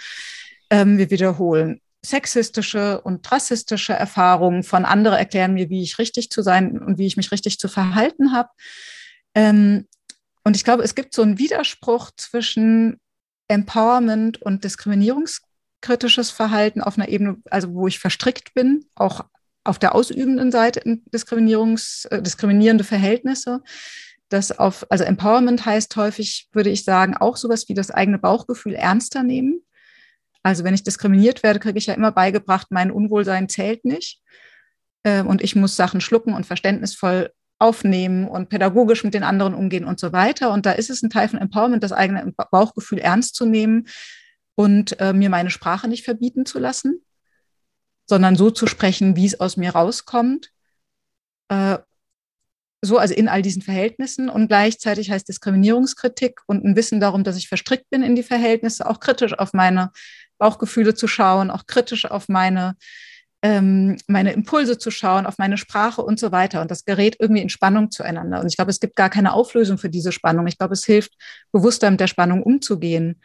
Ähm, 0.70 0.98
wir 0.98 1.10
wiederholen 1.10 1.80
sexistische 2.04 3.00
und 3.00 3.30
rassistische 3.30 3.92
Erfahrungen 3.92 4.62
von 4.62 4.84
anderen 4.84 5.18
erklären 5.18 5.54
mir, 5.54 5.68
wie 5.68 5.82
ich 5.82 5.98
richtig 5.98 6.30
zu 6.30 6.42
sein 6.42 6.78
und 6.78 6.98
wie 6.98 7.06
ich 7.06 7.16
mich 7.16 7.32
richtig 7.32 7.58
zu 7.58 7.68
verhalten 7.68 8.32
habe. 8.32 8.50
Ähm, 9.34 9.87
und 10.44 10.56
ich 10.56 10.64
glaube, 10.64 10.82
es 10.84 10.94
gibt 10.94 11.12
so 11.12 11.22
einen 11.22 11.38
Widerspruch 11.38 12.10
zwischen 12.16 13.00
Empowerment 13.48 14.40
und 14.40 14.64
Diskriminierungs 14.64 15.42
kritisches 15.80 16.30
Verhalten 16.30 16.80
auf 16.80 16.99
einer 16.99 17.08
Ebene, 17.08 17.37
also 17.50 17.73
wo 17.75 17.87
ich 17.87 17.99
verstrickt 17.99 18.54
bin, 18.54 18.85
auch 18.94 19.25
auf 19.64 19.78
der 19.78 19.94
ausübenden 19.94 20.50
Seite 20.50 20.80
in 20.80 21.02
Diskriminierungs, 21.12 22.06
äh, 22.06 22.23
diskriminierende 22.23 22.85
Verhältnisse. 22.85 23.62
Das 24.28 24.58
auf, 24.58 24.87
also 24.90 25.04
Empowerment 25.04 25.64
heißt 25.64 25.94
häufig, 25.97 26.49
würde 26.52 26.70
ich 26.70 26.85
sagen, 26.85 27.16
auch 27.16 27.37
sowas 27.37 27.68
wie 27.68 27.75
das 27.75 27.90
eigene 27.90 28.18
Bauchgefühl 28.18 28.75
ernster 28.75 29.23
nehmen. 29.23 29.62
Also 30.42 30.64
wenn 30.64 30.75
ich 30.75 30.82
diskriminiert 30.82 31.42
werde, 31.42 31.61
kriege 31.61 31.78
ich 31.78 31.87
ja 31.87 31.94
immer 31.94 32.12
beigebracht, 32.12 32.68
mein 32.70 32.90
Unwohlsein 32.90 33.49
zählt 33.49 33.85
nicht. 33.85 34.20
Äh, 35.02 35.23
und 35.23 35.42
ich 35.42 35.54
muss 35.54 35.76
Sachen 35.76 36.00
schlucken 36.00 36.35
und 36.35 36.47
verständnisvoll 36.47 37.30
aufnehmen 37.58 38.28
und 38.28 38.49
pädagogisch 38.49 39.04
mit 39.04 39.14
den 39.14 39.25
anderen 39.25 39.54
umgehen 39.54 39.85
und 39.85 39.99
so 39.99 40.12
weiter. 40.12 40.52
Und 40.52 40.64
da 40.64 40.73
ist 40.73 40.90
es 40.90 41.02
ein 41.02 41.11
Teil 41.11 41.28
von 41.28 41.40
Empowerment, 41.40 41.82
das 41.82 41.92
eigene 41.92 42.32
Bauchgefühl 42.50 42.99
ernst 42.99 43.35
zu 43.35 43.47
nehmen 43.47 43.87
und 44.59 44.99
äh, 44.99 45.12
mir 45.12 45.31
meine 45.31 45.50
Sprache 45.50 45.87
nicht 45.87 46.05
verbieten 46.05 46.45
zu 46.45 46.59
lassen, 46.59 47.05
sondern 48.07 48.35
so 48.35 48.50
zu 48.50 48.67
sprechen, 48.67 49.15
wie 49.15 49.25
es 49.25 49.38
aus 49.38 49.57
mir 49.57 49.71
rauskommt. 49.71 50.50
Äh, 51.49 51.79
so, 52.83 52.99
also 52.99 53.15
in 53.15 53.29
all 53.29 53.41
diesen 53.41 53.62
Verhältnissen 53.62 54.29
und 54.29 54.49
gleichzeitig 54.49 55.12
heißt 55.12 55.29
Diskriminierungskritik 55.29 56.41
und 56.47 56.65
ein 56.65 56.75
Wissen 56.75 56.99
darum, 56.99 57.23
dass 57.23 57.37
ich 57.37 57.47
verstrickt 57.47 57.88
bin 57.91 58.03
in 58.03 58.17
die 58.17 58.25
Verhältnisse, 58.25 58.91
auch 58.91 58.99
kritisch 58.99 59.38
auf 59.38 59.53
meine 59.53 59.93
Bauchgefühle 60.38 60.97
zu 60.97 61.07
schauen, 61.07 61.53
auch 61.53 61.67
kritisch 61.67 62.07
auf 62.07 62.29
meine, 62.29 62.75
ähm, 63.43 63.97
meine 64.09 64.33
Impulse 64.33 64.77
zu 64.77 64.91
schauen, 64.91 65.25
auf 65.25 65.38
meine 65.38 65.57
Sprache 65.57 66.03
und 66.03 66.19
so 66.19 66.33
weiter. 66.33 66.62
Und 66.62 66.73
das 66.73 66.85
gerät 66.85 67.15
irgendwie 67.21 67.43
in 67.43 67.49
Spannung 67.49 67.93
zueinander. 67.93 68.41
Und 68.41 68.49
ich 68.49 68.57
glaube, 68.57 68.73
es 68.73 68.81
gibt 68.81 68.97
gar 68.97 69.09
keine 69.09 69.35
Auflösung 69.35 69.79
für 69.79 69.88
diese 69.88 70.11
Spannung. 70.11 70.49
Ich 70.49 70.59
glaube, 70.59 70.75
es 70.75 70.85
hilft, 70.85 71.12
bewusster 71.53 71.88
mit 71.93 72.00
der 72.00 72.09
Spannung 72.09 72.43
umzugehen 72.43 73.21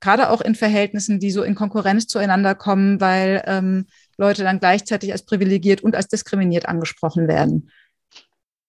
gerade 0.00 0.30
auch 0.30 0.40
in 0.40 0.54
Verhältnissen, 0.54 1.20
die 1.20 1.30
so 1.30 1.42
in 1.42 1.54
Konkurrenz 1.54 2.06
zueinander 2.06 2.54
kommen, 2.54 3.00
weil 3.00 3.42
ähm, 3.46 3.86
Leute 4.16 4.42
dann 4.42 4.60
gleichzeitig 4.60 5.12
als 5.12 5.24
privilegiert 5.24 5.82
und 5.82 5.96
als 5.96 6.08
diskriminiert 6.08 6.66
angesprochen 6.66 7.28
werden. 7.28 7.70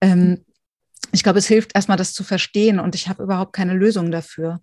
Ähm, 0.00 0.44
ich 1.12 1.22
glaube, 1.22 1.38
es 1.38 1.46
hilft 1.46 1.74
erstmal, 1.74 1.98
das 1.98 2.12
zu 2.12 2.24
verstehen 2.24 2.80
und 2.80 2.94
ich 2.94 3.08
habe 3.08 3.22
überhaupt 3.22 3.52
keine 3.52 3.74
Lösung 3.74 4.10
dafür. 4.10 4.60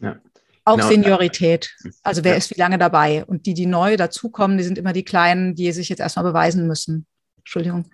Ja. 0.00 0.20
Auch 0.64 0.76
genau. 0.76 0.88
Seniorität. 0.88 1.76
Also 2.02 2.24
wer 2.24 2.32
ja. 2.32 2.38
ist 2.38 2.50
wie 2.50 2.58
lange 2.58 2.78
dabei? 2.78 3.24
Und 3.24 3.44
die, 3.46 3.52
die 3.52 3.66
neu 3.66 3.96
dazukommen, 3.96 4.56
die 4.56 4.64
sind 4.64 4.78
immer 4.78 4.94
die 4.94 5.04
Kleinen, 5.04 5.54
die 5.54 5.70
sich 5.72 5.90
jetzt 5.90 6.00
erstmal 6.00 6.24
beweisen 6.24 6.66
müssen. 6.66 7.06
Entschuldigung. 7.38 7.90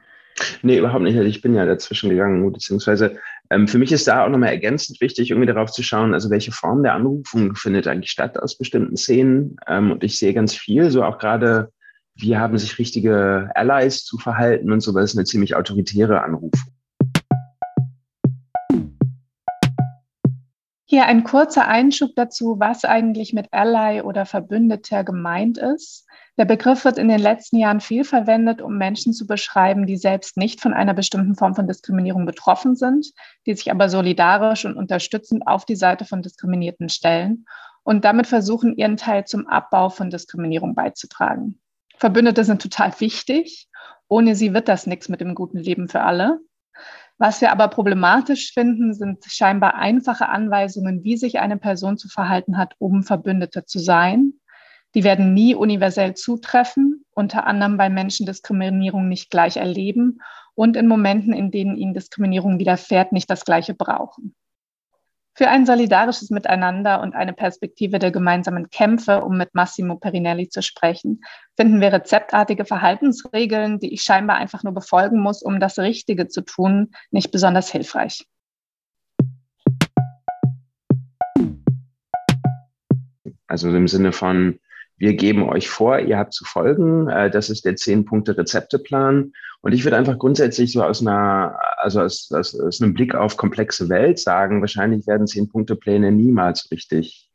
Nee, 0.63 0.79
überhaupt 0.79 1.03
nicht. 1.03 1.17
Also 1.17 1.29
ich 1.29 1.43
bin 1.43 1.55
ja 1.55 1.67
dazwischen 1.67 2.11
gegangen, 2.11 2.53
beziehungsweise 2.53 3.19
Ähm, 3.53 3.67
für 3.67 3.79
mich 3.79 3.91
ist 3.91 4.07
da 4.07 4.25
auch 4.25 4.29
nochmal 4.29 4.51
ergänzend 4.51 5.01
wichtig, 5.01 5.31
irgendwie 5.31 5.53
darauf 5.53 5.73
zu 5.73 5.83
schauen, 5.83 6.15
also 6.15 6.31
welche 6.31 6.53
Form 6.53 6.85
der 6.85 6.95
Anrufung 6.95 7.57
findet 7.57 7.89
eigentlich 7.89 8.13
statt 8.13 8.39
aus 8.39 8.57
bestimmten 8.57 8.97
Szenen. 8.97 9.57
Ähm, 9.67 9.91
und 9.91 10.05
ich 10.05 10.19
sehe 10.19 10.33
ganz 10.33 10.55
viel, 10.55 10.91
so 10.91 11.03
auch 11.03 11.19
gerade, 11.19 11.73
wie 12.15 12.37
haben 12.37 12.57
sich 12.59 12.79
richtige 12.79 13.51
Allies 13.57 14.05
zu 14.05 14.19
verhalten 14.19 14.71
und 14.71 14.81
so, 14.81 14.95
weil 14.95 15.03
es 15.03 15.17
eine 15.17 15.25
ziemlich 15.25 15.57
autoritäre 15.57 16.23
Anrufung. 16.23 16.73
Hier 20.85 21.07
ein 21.07 21.25
kurzer 21.25 21.67
Einschub 21.67 22.11
dazu, 22.17 22.57
was 22.59 22.85
eigentlich 22.85 23.33
mit 23.33 23.47
Ally 23.53 24.03
oder 24.03 24.27
Verbündeter 24.27 25.05
gemeint 25.05 25.59
ist. 25.59 26.07
Der 26.41 26.47
Begriff 26.47 26.87
wird 26.87 26.97
in 26.97 27.09
den 27.09 27.21
letzten 27.21 27.59
Jahren 27.59 27.81
viel 27.81 28.03
verwendet, 28.03 28.63
um 28.63 28.79
Menschen 28.79 29.13
zu 29.13 29.27
beschreiben, 29.27 29.85
die 29.85 29.99
selbst 29.99 30.39
nicht 30.39 30.63
von 30.63 30.73
einer 30.73 30.95
bestimmten 30.95 31.35
Form 31.35 31.55
von 31.55 31.67
Diskriminierung 31.67 32.25
betroffen 32.25 32.77
sind, 32.77 33.13
die 33.45 33.53
sich 33.53 33.71
aber 33.71 33.91
solidarisch 33.91 34.65
und 34.65 34.79
unterstützend 34.79 35.47
auf 35.47 35.67
die 35.67 35.77
Seite 35.77 36.07
von 36.07 36.23
Diskriminierten 36.23 36.89
stellen 36.89 37.45
und 37.83 38.07
damit 38.07 38.27
versuchen, 38.27 38.75
ihren 38.75 38.97
Teil 38.97 39.27
zum 39.27 39.49
Abbau 39.49 39.91
von 39.91 40.09
Diskriminierung 40.09 40.75
beizutragen. 40.75 41.61
Verbündete 41.99 42.43
sind 42.45 42.63
total 42.63 42.99
wichtig. 43.01 43.69
Ohne 44.09 44.35
sie 44.35 44.55
wird 44.55 44.69
das 44.69 44.87
nichts 44.87 45.11
mit 45.11 45.21
dem 45.21 45.35
guten 45.35 45.59
Leben 45.59 45.91
für 45.91 46.01
alle. 46.01 46.41
Was 47.19 47.43
wir 47.43 47.53
aber 47.53 47.69
problematisch 47.69 48.55
finden, 48.55 48.95
sind 48.95 49.23
scheinbar 49.27 49.75
einfache 49.75 50.31
Anweisungen, 50.31 51.05
wie 51.05 51.19
sich 51.19 51.39
eine 51.39 51.59
Person 51.59 51.99
zu 51.99 52.09
verhalten 52.09 52.57
hat, 52.57 52.77
um 52.79 53.03
Verbündete 53.03 53.67
zu 53.67 53.79
sein. 53.79 54.40
Die 54.95 55.05
werden 55.05 55.35
nie 55.35 55.55
universell 55.55 56.15
zutreffen, 56.15 57.05
unter 57.13 57.47
anderem 57.47 57.79
weil 57.79 57.91
Menschen 57.91 58.27
Diskriminierung 58.27 59.09
nicht 59.09 59.31
gleich 59.31 59.57
erleben 59.57 60.21
und 60.55 60.77
in 60.77 60.89
Momenten, 60.89 61.33
in 61.33 61.51
denen 61.51 61.77
ihnen 61.77 61.95
Diskriminierung 61.95 62.59
widerfährt, 62.59 63.13
nicht 63.13 63.31
das 63.31 63.45
Gleiche 63.45 63.75
brauchen. 63.75 64.35
Für 65.35 65.49
ein 65.49 65.65
solidarisches 65.65 66.31
Miteinander 66.31 67.01
und 67.01 67.15
eine 67.15 67.33
Perspektive 67.33 67.99
der 68.01 68.11
gemeinsamen 68.11 68.69
Kämpfe, 68.69 69.25
um 69.25 69.39
mit 69.39 69.55
Massimo 69.55 69.97
Perinelli 69.97 70.49
zu 70.49 70.61
sprechen, 70.61 71.23
finden 71.57 71.81
wir 71.81 71.93
rezeptartige 71.93 72.65
Verhaltensregeln, 72.65 73.79
die 73.79 73.95
ich 73.95 74.03
scheinbar 74.03 74.37
einfach 74.37 74.65
nur 74.65 74.75
befolgen 74.75 75.21
muss, 75.21 75.41
um 75.41 75.61
das 75.61 75.79
Richtige 75.79 76.27
zu 76.27 76.43
tun, 76.43 76.91
nicht 77.11 77.31
besonders 77.31 77.71
hilfreich. 77.71 78.27
Also 83.47 83.75
im 83.75 83.89
Sinne 83.89 84.13
von, 84.13 84.59
wir 85.01 85.15
geben 85.15 85.49
euch 85.49 85.71
vor, 85.71 85.99
ihr 85.99 86.19
habt 86.19 86.35
zu 86.35 86.45
folgen. 86.45 87.09
Äh, 87.09 87.31
das 87.31 87.49
ist 87.49 87.65
der 87.65 87.75
zehn-Punkte-Rezepteplan. 87.75 89.33
Und 89.63 89.73
ich 89.73 89.85
würde 89.85 89.97
einfach 89.97 90.19
grundsätzlich 90.19 90.73
so 90.73 90.83
aus 90.83 91.01
einer, 91.01 91.59
also 91.79 92.03
aus, 92.03 92.31
aus, 92.33 92.59
aus 92.59 92.83
einem 92.83 92.93
Blick 92.93 93.15
auf 93.15 93.39
komplexe 93.39 93.89
Welt 93.89 94.19
sagen, 94.19 94.61
wahrscheinlich 94.61 95.07
werden 95.07 95.27
Zehn-Punkte-Pläne 95.27 96.13
niemals 96.13 96.71
richtig 96.71 97.31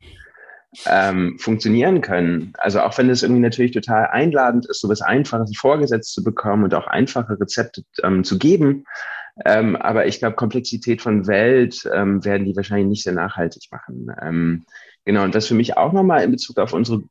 ähm, 0.86 1.38
funktionieren 1.40 2.02
können. 2.02 2.52
Also 2.58 2.80
auch 2.80 2.96
wenn 2.98 3.10
es 3.10 3.24
irgendwie 3.24 3.42
natürlich 3.42 3.72
total 3.72 4.06
einladend 4.06 4.66
ist, 4.66 4.80
so 4.80 4.88
was 4.88 5.02
Einfaches 5.02 5.56
vorgesetzt 5.56 6.12
zu 6.12 6.22
bekommen 6.22 6.64
und 6.64 6.74
auch 6.74 6.86
einfache 6.86 7.38
Rezepte 7.40 7.82
ähm, 8.04 8.22
zu 8.22 8.38
geben. 8.38 8.84
Ähm, 9.44 9.74
aber 9.74 10.06
ich 10.06 10.20
glaube, 10.20 10.36
Komplexität 10.36 11.02
von 11.02 11.26
Welt 11.26 11.82
ähm, 11.92 12.24
werden 12.24 12.44
die 12.44 12.54
wahrscheinlich 12.54 12.86
nicht 12.86 13.02
sehr 13.02 13.12
nachhaltig 13.12 13.68
machen. 13.72 14.06
Ähm, 14.22 14.66
genau, 15.04 15.24
und 15.24 15.34
was 15.34 15.48
für 15.48 15.54
mich 15.54 15.76
auch 15.76 15.92
nochmal 15.92 16.22
in 16.22 16.30
Bezug 16.30 16.58
auf 16.58 16.72
unsere 16.72 17.02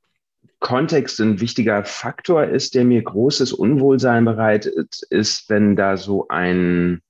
Kontext 0.65 1.21
ein 1.21 1.39
wichtiger 1.39 1.85
Faktor 1.85 2.45
ist, 2.45 2.73
der 2.73 2.85
mir 2.85 3.03
großes 3.03 3.53
Unwohlsein 3.53 4.25
bereitet, 4.25 4.99
ist, 5.11 5.47
wenn 5.47 5.75
da 5.75 5.95
so 5.95 6.27
ein, 6.27 7.03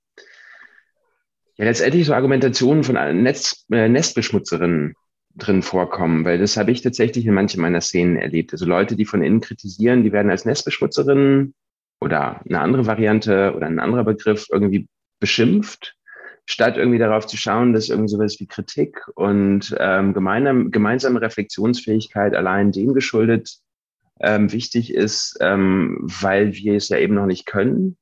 ja, 1.56 1.64
letztendlich 1.64 2.06
so 2.06 2.14
Argumentationen 2.14 2.84
von 2.84 2.96
Netz, 3.24 3.66
äh, 3.72 3.88
Nestbeschmutzerinnen 3.88 4.96
drin 5.36 5.62
vorkommen, 5.62 6.26
weil 6.26 6.38
das 6.38 6.58
habe 6.58 6.72
ich 6.72 6.82
tatsächlich 6.82 7.26
in 7.26 7.34
manchen 7.34 7.62
meiner 7.62 7.80
Szenen 7.80 8.18
erlebt. 8.18 8.52
Also 8.52 8.66
Leute, 8.66 8.98
die 8.98 9.06
von 9.06 9.24
innen 9.24 9.40
kritisieren, 9.40 10.04
die 10.04 10.12
werden 10.12 10.32
als 10.32 10.44
Nestbeschmutzerinnen 10.44 11.54
oder 12.02 12.42
eine 12.44 12.60
andere 12.60 12.88
Variante 12.88 13.54
oder 13.56 13.68
ein 13.68 13.80
anderer 13.80 14.04
Begriff 14.04 14.48
irgendwie 14.52 14.90
beschimpft 15.22 15.96
statt 16.46 16.78
irgendwie 16.78 17.00
darauf 17.00 17.26
zu 17.26 17.38
schauen, 17.38 17.74
dass 17.74 17.90
irgendwie 17.90 18.10
sowas 18.10 18.40
wie 18.40 18.48
Kritik 18.48 19.02
und 19.16 19.76
ähm, 19.80 20.14
gemeinsam, 20.14 20.72
gemeinsame 20.72 21.22
Reflexionsfähigkeit 21.22 22.36
allein 22.36 22.72
dem 22.72 22.94
geschuldet 22.94 23.58
ähm, 24.20 24.52
wichtig 24.52 24.94
ist, 24.94 25.38
ähm, 25.42 25.98
weil 26.22 26.54
wir 26.54 26.76
es 26.76 26.90
ja 26.90 26.98
eben 26.98 27.16
noch 27.16 27.26
nicht 27.26 27.46
können. 27.46 27.98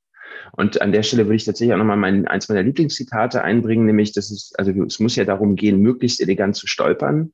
Und 0.52 0.80
an 0.82 0.92
der 0.92 1.02
Stelle 1.02 1.24
würde 1.24 1.36
ich 1.36 1.44
tatsächlich 1.44 1.74
auch 1.74 1.78
nochmal 1.78 1.96
mein, 1.96 2.26
eins 2.28 2.48
meiner 2.48 2.62
Lieblingszitate 2.62 3.42
einbringen, 3.42 3.86
nämlich, 3.86 4.12
dass 4.12 4.30
es, 4.30 4.52
also 4.56 4.72
es 4.84 5.00
muss 5.00 5.16
ja 5.16 5.24
darum 5.24 5.56
gehen, 5.56 5.80
möglichst 5.80 6.20
elegant 6.20 6.56
zu 6.56 6.66
stolpern. 6.66 7.32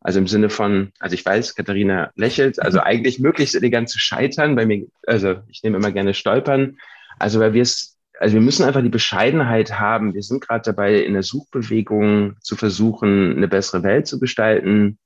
Also 0.00 0.20
im 0.20 0.26
Sinne 0.26 0.50
von, 0.50 0.92
also 0.98 1.14
ich 1.14 1.24
weiß, 1.24 1.54
Katharina 1.54 2.12
lächelt, 2.16 2.60
also 2.60 2.80
eigentlich 2.82 3.18
möglichst 3.18 3.54
elegant 3.54 3.88
zu 3.88 3.98
scheitern. 3.98 4.56
Bei 4.56 4.66
mir, 4.66 4.86
also 5.06 5.36
ich 5.48 5.62
nehme 5.62 5.76
immer 5.76 5.92
gerne 5.92 6.14
stolpern. 6.14 6.78
Also 7.18 7.40
weil 7.40 7.54
wir 7.54 7.62
es 7.62 7.95
also 8.18 8.34
wir 8.34 8.40
müssen 8.40 8.64
einfach 8.64 8.82
die 8.82 8.88
Bescheidenheit 8.88 9.78
haben. 9.78 10.14
Wir 10.14 10.22
sind 10.22 10.46
gerade 10.46 10.62
dabei, 10.62 11.00
in 11.00 11.12
der 11.12 11.22
Suchbewegung 11.22 12.36
zu 12.40 12.56
versuchen, 12.56 13.36
eine 13.36 13.48
bessere 13.48 13.82
Welt 13.82 14.06
zu 14.06 14.18
gestalten. 14.18 14.98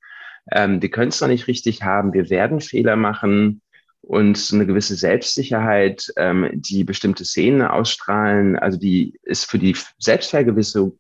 Ähm, 0.53 0.81
wir 0.81 0.91
können 0.91 1.09
es 1.09 1.21
noch 1.21 1.29
nicht 1.29 1.47
richtig 1.47 1.83
haben. 1.83 2.13
Wir 2.13 2.31
werden 2.31 2.61
Fehler 2.61 2.97
machen 2.97 3.63
und 4.01 4.51
eine 4.53 4.67
gewisse 4.67 4.95
Selbstsicherheit, 4.95 6.13
ähm, 6.17 6.51
die 6.53 6.85
bestimmte 6.85 7.25
Szenen 7.25 7.63
ausstrahlen. 7.63 8.59
Also 8.59 8.79
die 8.79 9.19
ist 9.23 9.45
für 9.45 9.59
die 9.59 9.77
Selbstvergewisserung 9.99 10.97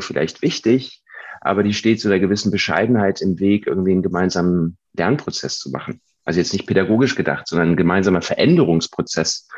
vielleicht 0.00 0.42
wichtig, 0.42 1.02
aber 1.40 1.62
die 1.62 1.74
steht 1.74 2.00
zu 2.00 2.08
einer 2.08 2.20
gewissen 2.20 2.50
Bescheidenheit 2.50 3.20
im 3.20 3.38
Weg, 3.40 3.66
irgendwie 3.66 3.92
einen 3.92 4.02
gemeinsamen 4.02 4.76
Lernprozess 4.96 5.58
zu 5.58 5.70
machen. 5.70 6.00
Also 6.24 6.40
jetzt 6.40 6.52
nicht 6.52 6.66
pädagogisch 6.66 7.16
gedacht, 7.16 7.48
sondern 7.48 7.70
ein 7.70 7.76
gemeinsamer 7.76 8.22
Veränderungsprozess. 8.22 9.48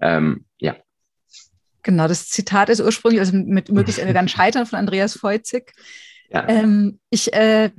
Ähm, 0.00 0.44
ja. 0.58 0.76
Genau, 1.82 2.08
das 2.08 2.28
Zitat 2.28 2.68
ist 2.68 2.80
ursprünglich 2.80 3.20
also 3.20 3.36
mit 3.36 3.70
möglichst 3.70 4.00
elegant 4.02 4.30
scheitern 4.30 4.66
von 4.66 4.78
Andreas 4.78 5.14
Feuzig. 5.14 5.72
Ja. 6.30 6.48
Ähm, 6.48 7.00
ich, 7.10 7.32
äh, 7.32 7.70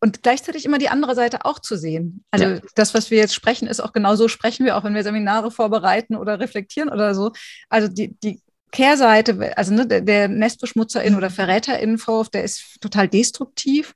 und 0.00 0.22
gleichzeitig 0.22 0.64
immer 0.64 0.78
die 0.78 0.88
andere 0.88 1.14
Seite 1.14 1.44
auch 1.44 1.58
zu 1.58 1.76
sehen. 1.76 2.24
Also 2.30 2.46
ja. 2.46 2.60
das, 2.74 2.94
was 2.94 3.10
wir 3.10 3.18
jetzt 3.18 3.34
sprechen, 3.34 3.68
ist 3.68 3.80
auch 3.80 3.92
genau 3.92 4.14
so 4.16 4.28
sprechen 4.28 4.64
wir 4.64 4.76
auch, 4.76 4.84
wenn 4.84 4.94
wir 4.94 5.02
Seminare 5.02 5.50
vorbereiten 5.50 6.16
oder 6.16 6.40
reflektieren 6.40 6.88
oder 6.88 7.14
so. 7.14 7.32
Also 7.68 7.88
die, 7.88 8.16
die 8.22 8.40
Kehrseite, 8.72 9.56
also 9.58 9.74
ne, 9.74 9.86
der, 9.86 10.28
Nestbeschmutzerin 10.28 11.16
oder 11.16 11.28
Verräterin-Vorwurf, 11.28 12.30
der 12.30 12.44
ist 12.44 12.80
total 12.80 13.08
destruktiv. 13.08 13.94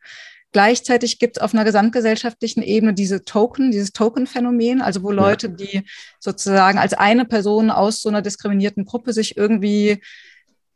Gleichzeitig 0.54 1.18
gibt 1.18 1.36
es 1.36 1.42
auf 1.42 1.52
einer 1.52 1.64
gesamtgesellschaftlichen 1.64 2.62
Ebene 2.62 2.94
diese 2.94 3.24
Token, 3.24 3.72
dieses 3.72 3.90
Token-Phänomen, 3.90 4.82
also 4.82 5.02
wo 5.02 5.10
Leute, 5.10 5.50
die 5.50 5.82
sozusagen 6.20 6.78
als 6.78 6.92
eine 6.94 7.24
Person 7.24 7.72
aus 7.72 8.00
so 8.00 8.08
einer 8.08 8.22
diskriminierten 8.22 8.84
Gruppe 8.84 9.12
sich 9.12 9.36
irgendwie 9.36 10.00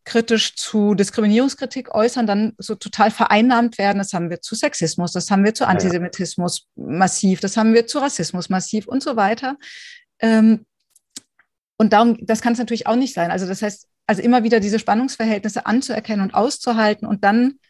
kritisch 0.05 0.57
zu 0.57 0.97
Diskriminierungskritik 0.97 1.95
äußern, 1.95 2.27
dann 2.27 2.55
so 2.59 2.75
total 2.75 3.13
vereinnahmt 3.13 3.79
werden. 3.79 3.99
Das 3.99 4.13
haben 4.13 4.31
wir 4.31 4.41
zu 4.41 4.57
Sexismus, 4.57 5.13
das 5.13 5.31
haben 5.31 5.45
wir 5.45 5.55
zu 5.55 5.65
Antisemitismus 5.65 6.67
massiv, 6.75 7.39
das 7.39 7.57
haben 7.57 7.73
wir 7.73 7.87
zu 7.87 8.01
Rassismus 8.01 8.49
massiv 8.49 8.89
und 8.89 9.01
so 9.01 9.15
weiter. 9.15 9.59
Ähm, 10.19 10.67
und 11.77 11.93
darum, 11.93 12.19
das 12.27 12.41
kann 12.41 12.55
es 12.55 12.59
natürlich 12.59 12.89
auch 12.89 12.97
nicht 12.97 13.15
sein. 13.15 13.31
Also 13.31 13.47
das 13.47 13.63
heißt, 13.63 13.87
also 14.09 14.23
immer 14.23 14.43
wieder 14.43 14.59
diese 14.59 14.81
Spannungsverhältnisse 14.81 15.67
anzuerkennen 15.67 16.23
und 16.23 16.35
auszuhalten 16.35 17.07
und 17.07 17.23
dann 17.23 17.61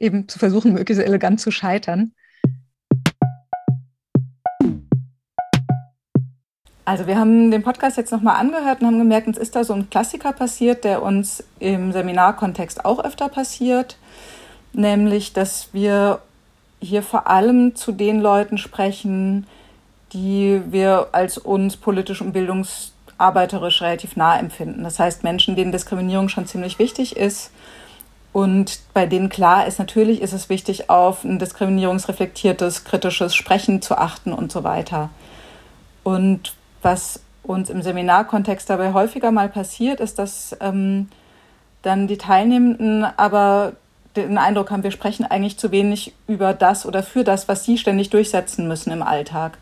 eben 0.00 0.28
zu 0.28 0.38
versuchen, 0.38 0.72
möglichst 0.72 1.02
elegant 1.02 1.40
zu 1.40 1.50
scheitern. 1.50 2.12
Also 6.84 7.08
wir 7.08 7.18
haben 7.18 7.50
den 7.50 7.64
Podcast 7.64 7.96
jetzt 7.96 8.12
nochmal 8.12 8.36
angehört 8.36 8.80
und 8.80 8.86
haben 8.86 8.98
gemerkt, 8.98 9.26
uns 9.26 9.38
ist 9.38 9.56
da 9.56 9.64
so 9.64 9.72
ein 9.72 9.90
Klassiker 9.90 10.32
passiert, 10.32 10.84
der 10.84 11.02
uns 11.02 11.42
im 11.58 11.92
Seminarkontext 11.92 12.84
auch 12.84 13.04
öfter 13.04 13.28
passiert, 13.28 13.98
nämlich 14.72 15.32
dass 15.32 15.70
wir 15.72 16.20
hier 16.80 17.02
vor 17.02 17.26
allem 17.26 17.74
zu 17.74 17.90
den 17.90 18.20
Leuten 18.20 18.56
sprechen, 18.56 19.48
die 20.12 20.62
wir 20.70 21.08
als 21.10 21.38
uns 21.38 21.76
politisch 21.76 22.20
und 22.20 22.32
bildungsarbeiterisch 22.32 23.82
relativ 23.82 24.14
nah 24.14 24.38
empfinden. 24.38 24.84
Das 24.84 25.00
heißt 25.00 25.24
Menschen, 25.24 25.56
denen 25.56 25.72
Diskriminierung 25.72 26.28
schon 26.28 26.46
ziemlich 26.46 26.78
wichtig 26.78 27.16
ist 27.16 27.50
und 28.36 28.80
bei 28.92 29.06
denen 29.06 29.30
klar 29.30 29.66
ist, 29.66 29.78
natürlich 29.78 30.20
ist 30.20 30.34
es 30.34 30.50
wichtig, 30.50 30.90
auf 30.90 31.24
ein 31.24 31.38
diskriminierungsreflektiertes, 31.38 32.84
kritisches 32.84 33.34
Sprechen 33.34 33.80
zu 33.80 33.96
achten 33.96 34.34
und 34.34 34.52
so 34.52 34.62
weiter. 34.62 35.08
Und 36.04 36.54
was 36.82 37.20
uns 37.42 37.70
im 37.70 37.80
Seminarkontext 37.80 38.68
dabei 38.68 38.92
häufiger 38.92 39.32
mal 39.32 39.48
passiert, 39.48 40.00
ist, 40.00 40.18
dass 40.18 40.54
ähm, 40.60 41.08
dann 41.80 42.08
die 42.08 42.18
Teilnehmenden 42.18 43.04
aber 43.04 43.72
den 44.16 44.36
Eindruck 44.36 44.70
haben, 44.70 44.82
wir 44.82 44.90
sprechen 44.90 45.24
eigentlich 45.24 45.56
zu 45.56 45.70
wenig 45.70 46.12
über 46.26 46.52
das 46.52 46.84
oder 46.84 47.02
für 47.02 47.24
das, 47.24 47.48
was 47.48 47.64
sie 47.64 47.78
ständig 47.78 48.10
durchsetzen 48.10 48.68
müssen 48.68 48.92
im 48.92 49.02
Alltag. 49.02 49.56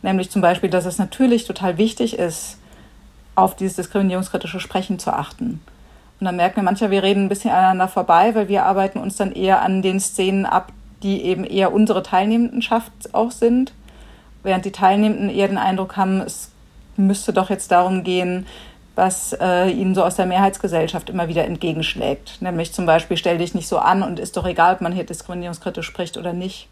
Nämlich 0.00 0.30
zum 0.30 0.40
Beispiel, 0.40 0.70
dass 0.70 0.86
es 0.86 0.96
natürlich 0.96 1.44
total 1.44 1.76
wichtig 1.76 2.18
ist, 2.18 2.56
auf 3.34 3.54
dieses 3.54 3.76
diskriminierungskritische 3.76 4.60
Sprechen 4.60 4.98
zu 4.98 5.12
achten 5.12 5.60
Und 6.20 6.26
dann 6.26 6.36
merken 6.36 6.56
wir 6.56 6.62
manchmal, 6.62 6.90
wir 6.90 7.02
reden 7.02 7.24
ein 7.24 7.28
bisschen 7.28 7.50
aneinander 7.50 7.88
vorbei, 7.88 8.34
weil 8.34 8.48
wir 8.48 8.64
arbeiten 8.64 8.98
uns 8.98 9.16
dann 9.16 9.32
eher 9.32 9.62
an 9.62 9.82
den 9.82 10.00
Szenen 10.00 10.46
ab, 10.46 10.72
die 11.02 11.22
eben 11.22 11.44
eher 11.44 11.72
unsere 11.72 12.02
Teilnehmendenschaft 12.02 12.92
auch 13.12 13.30
sind, 13.30 13.72
während 14.42 14.64
die 14.64 14.72
Teilnehmenden 14.72 15.28
eher 15.28 15.48
den 15.48 15.58
Eindruck 15.58 15.96
haben, 15.96 16.20
es 16.20 16.50
müsste 16.96 17.32
doch 17.32 17.50
jetzt 17.50 17.70
darum 17.72 18.04
gehen, 18.04 18.46
was 18.94 19.32
äh, 19.40 19.70
ihnen 19.70 19.94
so 19.94 20.04
aus 20.04 20.14
der 20.14 20.26
Mehrheitsgesellschaft 20.26 21.10
immer 21.10 21.28
wieder 21.28 21.44
entgegenschlägt. 21.44 22.40
Nämlich 22.40 22.72
zum 22.72 22.86
Beispiel, 22.86 23.16
stell 23.16 23.38
dich 23.38 23.54
nicht 23.54 23.68
so 23.68 23.78
an 23.78 24.02
und 24.02 24.20
ist 24.20 24.36
doch 24.36 24.46
egal, 24.46 24.74
ob 24.74 24.80
man 24.80 24.92
hier 24.92 25.04
diskriminierungskritisch 25.04 25.86
spricht 25.86 26.16
oder 26.16 26.32
nicht. 26.32 26.68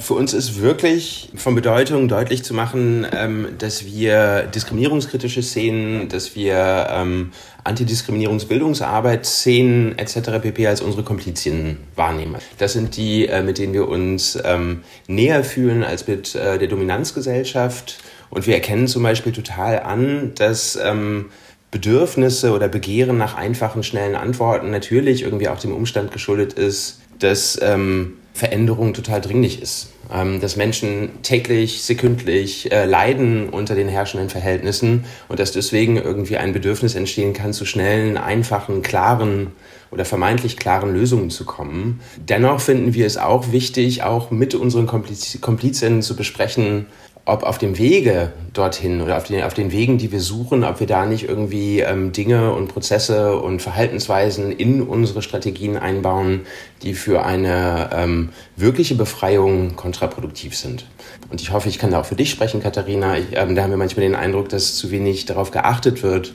Für 0.00 0.14
uns 0.14 0.34
ist 0.34 0.60
wirklich 0.60 1.30
von 1.36 1.54
Bedeutung 1.54 2.08
deutlich 2.08 2.42
zu 2.42 2.54
machen, 2.54 3.06
ähm, 3.12 3.46
dass 3.58 3.84
wir 3.84 4.42
diskriminierungskritische 4.42 5.44
Szenen, 5.44 6.08
dass 6.08 6.34
wir 6.34 6.88
ähm, 6.90 7.30
Antidiskriminierungsbildungsarbeit, 7.62 9.24
Szenen 9.24 9.96
etc. 9.96 10.42
pp. 10.42 10.66
als 10.66 10.80
unsere 10.80 11.04
Komplizien 11.04 11.78
wahrnehmen. 11.94 12.34
Das 12.58 12.72
sind 12.72 12.96
die, 12.96 13.28
äh, 13.28 13.44
mit 13.44 13.58
denen 13.58 13.74
wir 13.74 13.86
uns 13.86 14.36
ähm, 14.44 14.82
näher 15.06 15.44
fühlen 15.44 15.84
als 15.84 16.08
mit 16.08 16.34
äh, 16.34 16.58
der 16.58 16.66
Dominanzgesellschaft. 16.66 17.98
Und 18.28 18.48
wir 18.48 18.54
erkennen 18.54 18.88
zum 18.88 19.04
Beispiel 19.04 19.32
total 19.32 19.78
an, 19.80 20.32
dass 20.34 20.76
ähm, 20.82 21.26
Bedürfnisse 21.70 22.52
oder 22.52 22.66
Begehren 22.66 23.18
nach 23.18 23.36
einfachen, 23.36 23.84
schnellen 23.84 24.16
Antworten 24.16 24.72
natürlich 24.72 25.22
irgendwie 25.22 25.48
auch 25.48 25.60
dem 25.60 25.72
Umstand 25.72 26.10
geschuldet 26.10 26.54
ist, 26.54 27.00
dass 27.20 27.56
ähm, 27.62 28.14
Veränderung 28.36 28.92
total 28.92 29.20
dringlich 29.20 29.62
ist. 29.62 29.88
Ähm, 30.12 30.40
dass 30.40 30.54
Menschen 30.54 31.22
täglich, 31.22 31.82
sekündlich 31.82 32.70
äh, 32.70 32.84
leiden 32.84 33.48
unter 33.48 33.74
den 33.74 33.88
herrschenden 33.88 34.28
Verhältnissen 34.28 35.04
und 35.28 35.40
dass 35.40 35.50
deswegen 35.50 35.96
irgendwie 35.96 36.36
ein 36.36 36.52
Bedürfnis 36.52 36.94
entstehen 36.94 37.32
kann, 37.32 37.52
zu 37.52 37.64
schnellen, 37.64 38.16
einfachen, 38.16 38.82
klaren 38.82 39.48
oder 39.90 40.04
vermeintlich 40.04 40.56
klaren 40.56 40.92
Lösungen 40.92 41.30
zu 41.30 41.44
kommen. 41.44 42.00
Dennoch 42.16 42.60
finden 42.60 42.94
wir 42.94 43.06
es 43.06 43.16
auch 43.16 43.52
wichtig, 43.52 44.02
auch 44.02 44.30
mit 44.30 44.54
unseren 44.54 44.86
Kompliz 44.86 45.40
Komplizinnen 45.40 46.02
zu 46.02 46.16
besprechen, 46.16 46.86
ob 47.26 47.42
auf 47.42 47.58
dem 47.58 47.76
Wege 47.76 48.32
dorthin 48.52 49.00
oder 49.02 49.16
auf 49.16 49.24
den, 49.24 49.42
auf 49.42 49.52
den 49.52 49.72
Wegen, 49.72 49.98
die 49.98 50.12
wir 50.12 50.20
suchen, 50.20 50.62
ob 50.62 50.78
wir 50.78 50.86
da 50.86 51.06
nicht 51.06 51.28
irgendwie 51.28 51.80
ähm, 51.80 52.12
Dinge 52.12 52.52
und 52.52 52.68
Prozesse 52.68 53.36
und 53.36 53.60
Verhaltensweisen 53.60 54.52
in 54.52 54.80
unsere 54.80 55.22
Strategien 55.22 55.76
einbauen, 55.76 56.42
die 56.82 56.94
für 56.94 57.26
eine 57.26 57.90
ähm, 57.92 58.28
wirkliche 58.54 58.94
Befreiung 58.94 59.74
kontraproduktiv 59.74 60.56
sind. 60.56 60.86
Und 61.28 61.42
ich 61.42 61.50
hoffe, 61.50 61.68
ich 61.68 61.80
kann 61.80 61.90
da 61.90 62.00
auch 62.00 62.06
für 62.06 62.14
dich 62.14 62.30
sprechen, 62.30 62.62
Katharina. 62.62 63.18
Ich, 63.18 63.26
ähm, 63.32 63.56
da 63.56 63.64
haben 63.64 63.70
wir 63.70 63.76
manchmal 63.76 64.06
den 64.06 64.14
Eindruck, 64.14 64.48
dass 64.48 64.76
zu 64.76 64.92
wenig 64.92 65.26
darauf 65.26 65.50
geachtet 65.50 66.04
wird, 66.04 66.32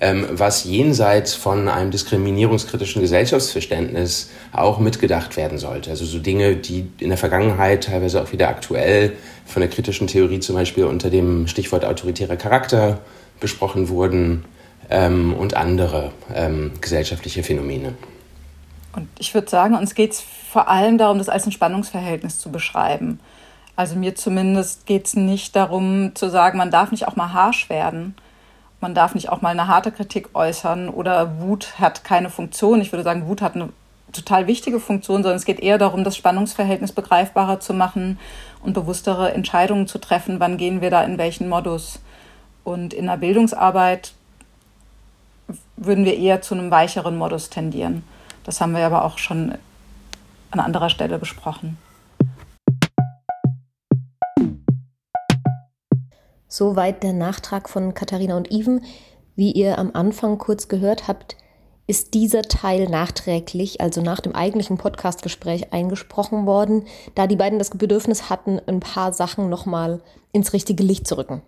ähm, 0.00 0.26
was 0.30 0.64
jenseits 0.64 1.34
von 1.34 1.68
einem 1.68 1.90
diskriminierungskritischen 1.90 3.02
Gesellschaftsverständnis 3.02 4.30
auch 4.52 4.78
mitgedacht 4.78 5.36
werden 5.36 5.58
sollte. 5.58 5.90
Also 5.90 6.04
so 6.04 6.18
Dinge, 6.18 6.56
die 6.56 6.88
in 6.98 7.10
der 7.10 7.18
Vergangenheit 7.18 7.84
teilweise 7.84 8.22
auch 8.22 8.32
wieder 8.32 8.48
aktuell 8.48 9.12
von 9.44 9.60
der 9.60 9.68
kritischen 9.68 10.06
Theorie 10.06 10.40
zum 10.40 10.56
Beispiel 10.56 10.84
unter 10.84 11.10
dem 11.10 11.46
Stichwort 11.46 11.84
autoritärer 11.84 12.36
Charakter 12.36 12.98
besprochen 13.40 13.88
wurden 13.88 14.44
ähm, 14.88 15.34
und 15.34 15.54
andere 15.54 16.12
ähm, 16.34 16.72
gesellschaftliche 16.80 17.42
Phänomene. 17.42 17.94
Und 18.92 19.08
ich 19.18 19.34
würde 19.34 19.48
sagen, 19.48 19.76
uns 19.76 19.94
geht 19.94 20.12
es 20.12 20.24
vor 20.50 20.68
allem 20.68 20.98
darum, 20.98 21.18
das 21.18 21.28
als 21.28 21.46
ein 21.46 21.52
Spannungsverhältnis 21.52 22.38
zu 22.38 22.50
beschreiben. 22.50 23.20
Also 23.76 23.96
mir 23.96 24.14
zumindest 24.14 24.86
geht 24.86 25.06
es 25.06 25.14
nicht 25.14 25.54
darum 25.56 26.12
zu 26.14 26.28
sagen, 26.28 26.58
man 26.58 26.70
darf 26.70 26.90
nicht 26.90 27.06
auch 27.06 27.16
mal 27.16 27.32
harsch 27.32 27.70
werden. 27.70 28.14
Man 28.80 28.94
darf 28.94 29.14
nicht 29.14 29.28
auch 29.28 29.42
mal 29.42 29.50
eine 29.50 29.66
harte 29.66 29.92
Kritik 29.92 30.30
äußern 30.34 30.88
oder 30.88 31.38
Wut 31.40 31.78
hat 31.78 32.02
keine 32.02 32.30
Funktion. 32.30 32.80
Ich 32.80 32.92
würde 32.92 33.04
sagen, 33.04 33.26
Wut 33.26 33.42
hat 33.42 33.54
eine 33.54 33.68
total 34.12 34.46
wichtige 34.46 34.80
Funktion, 34.80 35.22
sondern 35.22 35.36
es 35.36 35.44
geht 35.44 35.60
eher 35.60 35.78
darum, 35.78 36.02
das 36.02 36.16
Spannungsverhältnis 36.16 36.92
begreifbarer 36.92 37.60
zu 37.60 37.74
machen 37.74 38.18
und 38.62 38.72
bewusstere 38.72 39.32
Entscheidungen 39.32 39.86
zu 39.86 39.98
treffen, 39.98 40.40
wann 40.40 40.56
gehen 40.56 40.80
wir 40.80 40.90
da 40.90 41.02
in 41.02 41.18
welchen 41.18 41.48
Modus. 41.48 42.00
Und 42.64 42.94
in 42.94 43.06
der 43.06 43.18
Bildungsarbeit 43.18 44.12
würden 45.76 46.04
wir 46.04 46.16
eher 46.16 46.42
zu 46.42 46.54
einem 46.54 46.70
weicheren 46.70 47.18
Modus 47.18 47.50
tendieren. 47.50 48.04
Das 48.44 48.60
haben 48.60 48.74
wir 48.74 48.84
aber 48.84 49.04
auch 49.04 49.18
schon 49.18 49.54
an 50.50 50.60
anderer 50.60 50.90
Stelle 50.90 51.18
besprochen. 51.18 51.78
Soweit 56.52 57.04
der 57.04 57.12
Nachtrag 57.12 57.68
von 57.68 57.94
Katharina 57.94 58.36
und 58.36 58.50
Even. 58.50 58.82
Wie 59.36 59.52
ihr 59.52 59.78
am 59.78 59.92
Anfang 59.94 60.36
kurz 60.36 60.66
gehört 60.66 61.06
habt, 61.06 61.36
ist 61.86 62.12
dieser 62.12 62.42
Teil 62.42 62.88
nachträglich, 62.88 63.80
also 63.80 64.02
nach 64.02 64.18
dem 64.18 64.34
eigentlichen 64.34 64.76
Podcastgespräch 64.76 65.72
eingesprochen 65.72 66.46
worden, 66.46 66.86
da 67.14 67.28
die 67.28 67.36
beiden 67.36 67.60
das 67.60 67.70
Bedürfnis 67.70 68.28
hatten, 68.30 68.60
ein 68.66 68.80
paar 68.80 69.12
Sachen 69.12 69.48
nochmal 69.48 70.02
ins 70.32 70.52
richtige 70.52 70.82
Licht 70.82 71.06
zu 71.06 71.16
rücken. 71.16 71.40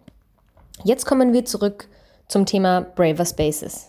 Jetzt 0.85 1.05
kommen 1.05 1.33
wir 1.33 1.45
zurück 1.45 1.89
zum 2.29 2.47
Thema 2.47 2.83
Braver 2.83 3.27
Spaces. 3.27 3.89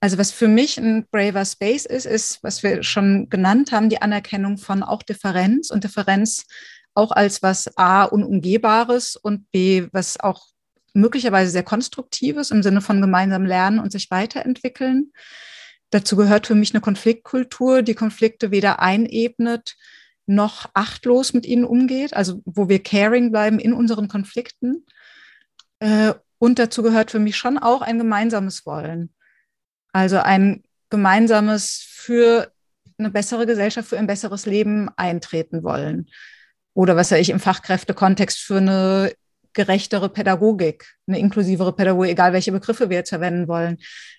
Also 0.00 0.16
was 0.16 0.30
für 0.30 0.48
mich 0.48 0.78
ein 0.78 1.06
braver 1.10 1.44
Space 1.44 1.84
ist, 1.84 2.06
ist, 2.06 2.42
was 2.42 2.62
wir 2.62 2.84
schon 2.84 3.28
genannt 3.30 3.72
haben, 3.72 3.88
die 3.88 4.00
Anerkennung 4.00 4.56
von 4.56 4.82
auch 4.82 5.02
Differenz 5.02 5.70
und 5.70 5.82
Differenz 5.84 6.46
auch 6.98 7.12
als 7.12 7.42
was 7.42 7.76
A 7.78 8.04
unumgehbares 8.04 9.16
und 9.16 9.50
B 9.52 9.86
was 9.92 10.18
auch 10.20 10.48
möglicherweise 10.94 11.50
sehr 11.50 11.62
konstruktives 11.62 12.50
im 12.50 12.62
Sinne 12.62 12.80
von 12.80 13.00
gemeinsam 13.00 13.46
lernen 13.46 13.78
und 13.78 13.92
sich 13.92 14.10
weiterentwickeln. 14.10 15.12
Dazu 15.90 16.16
gehört 16.16 16.46
für 16.46 16.54
mich 16.54 16.74
eine 16.74 16.80
Konfliktkultur, 16.80 17.82
die 17.82 17.94
Konflikte 17.94 18.50
weder 18.50 18.80
einebnet 18.80 19.76
noch 20.26 20.68
achtlos 20.74 21.32
mit 21.32 21.46
ihnen 21.46 21.64
umgeht, 21.64 22.14
also 22.14 22.42
wo 22.44 22.68
wir 22.68 22.82
caring 22.82 23.30
bleiben 23.30 23.58
in 23.58 23.72
unseren 23.72 24.08
Konflikten. 24.08 24.84
Äh, 25.78 26.12
und 26.38 26.58
dazu 26.58 26.82
gehört 26.82 27.10
für 27.10 27.18
mich 27.18 27.36
schon 27.36 27.56
auch 27.58 27.80
ein 27.80 27.98
gemeinsames 27.98 28.66
Wollen. 28.66 29.14
Also 29.92 30.18
ein 30.18 30.64
gemeinsames 30.90 31.80
für 31.82 32.52
eine 32.98 33.10
bessere 33.10 33.46
Gesellschaft, 33.46 33.88
für 33.88 33.98
ein 33.98 34.06
besseres 34.06 34.44
Leben 34.44 34.90
eintreten 34.96 35.62
wollen. 35.62 36.08
Oder 36.78 36.94
was 36.94 37.10
ja 37.10 37.16
ich 37.16 37.30
im 37.30 37.40
Fachkräftekontext 37.40 38.38
für 38.38 38.58
eine 38.58 39.12
gerechtere 39.52 40.08
Pädagogik, 40.08 40.94
eine 41.08 41.18
inklusivere 41.18 41.74
Pädagogik, 41.74 42.12
egal 42.12 42.32
welche 42.32 42.52
Begriffe 42.52 42.88
wir 42.88 42.98
jetzt 42.98 43.08
verwenden 43.08 43.48
wollen. 43.48 43.78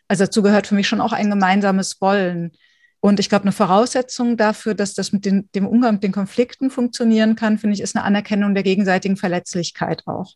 Also 0.10 0.26
dazu 0.26 0.42
gehört 0.42 0.68
für 0.68 0.76
mich 0.76 0.86
schon 0.86 1.00
auch 1.00 1.14
ein 1.14 1.30
gemeinsames 1.30 2.02
Wollen. 2.02 2.52
Und 3.00 3.22
ich 3.22 3.30
glaube, 3.30 3.44
eine 3.44 3.54
Voraussetzung 3.54 4.36
dafür, 4.36 4.74
dass 4.74 4.94
das 4.94 5.14
mit 5.14 5.24
den, 5.24 5.50
dem 5.56 5.66
Umgang 5.66 5.94
mit 5.94 6.04
den 6.04 6.12
Konflikten 6.12 6.70
funktionieren 6.70 7.38
kann, 7.38 7.60
finde 7.60 7.76
ich, 7.76 7.82
ist 7.82 7.96
eine 7.96 8.04
Anerkennung 8.04 8.54
der 8.54 8.64
gegenseitigen 8.64 9.16
Verletzlichkeit 9.16 10.06
auch. 10.06 10.34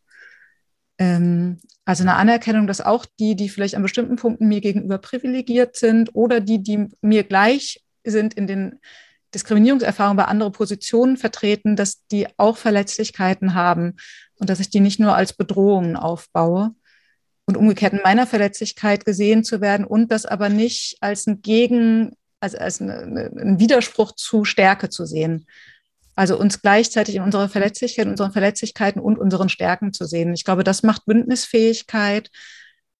Ähm, 1.00 1.60
also 1.84 2.04
eine 2.04 2.16
Anerkennung, 2.16 2.68
dass 2.68 2.80
auch 2.80 3.06
die, 3.20 3.36
die 3.36 3.50
vielleicht 3.50 3.76
an 3.76 3.82
bestimmten 3.82 4.16
Punkten 4.16 4.48
mir 4.48 4.62
gegenüber 4.62 4.98
privilegiert 4.98 5.76
sind 5.76 6.16
oder 6.16 6.40
die, 6.40 6.64
die 6.64 6.88
mir 7.02 7.26
gleich 7.26 7.84
sind 8.06 8.34
in 8.34 8.48
den 8.48 8.80
Diskriminierungserfahrungen 9.34 10.18
bei 10.18 10.26
anderen 10.26 10.52
Positionen 10.52 11.18
vertreten, 11.18 11.76
dass 11.76 12.06
die 12.08 12.28
auch 12.38 12.58
Verletzlichkeiten 12.58 13.54
haben 13.54 13.96
und 14.36 14.50
dass 14.50 14.60
ich 14.60 14.70
die 14.70 14.80
nicht 14.80 15.00
nur 15.00 15.16
als 15.16 15.34
Bedrohungen 15.34 15.96
aufbaue 15.96 16.76
und 17.46 17.58
umgekehrt 17.58 17.94
in 17.94 18.02
meiner 18.04 18.28
Verletzlichkeit 18.28 19.06
gesehen 19.06 19.44
zu 19.44 19.62
werden 19.62 19.86
und 19.86 20.12
das 20.12 20.26
aber 20.26 20.50
nicht 20.50 20.98
als 21.02 21.28
ein 21.28 21.42
Gegen, 21.42 22.16
also 22.40 22.58
als 22.58 22.80
ein 22.80 23.60
Widerspruch 23.60 24.14
zu 24.14 24.46
Stärke 24.46 24.90
zu 24.90 25.06
sehen. 25.06 25.46
Also 26.16 26.38
uns 26.38 26.62
gleichzeitig 26.62 27.16
in 27.16 27.24
unserer 27.24 27.50
Verletzlichkeit, 27.50 28.08
unseren 28.08 28.32
Verletzlichkeiten 28.32 29.02
und 29.02 29.18
unseren 29.18 29.50
Stärken 29.50 29.94
zu 29.94 30.06
sehen. 30.06 30.34
Ich 30.34 30.46
glaube, 30.46 30.64
das 30.64 30.84
macht 30.84 31.06
Bündnisfähigkeit. 31.06 32.30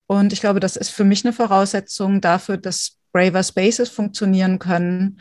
Und 0.08 0.34
ich 0.34 0.42
glaube, 0.42 0.60
das 0.60 0.76
ist 0.76 0.90
für 0.90 1.04
mich 1.04 1.24
eine 1.24 1.34
Voraussetzung 1.34 2.22
dafür, 2.22 2.58
dass 2.58 2.98
Braver 3.12 3.44
Spaces 3.44 3.90
funktionieren 3.90 4.58
können. 4.58 5.20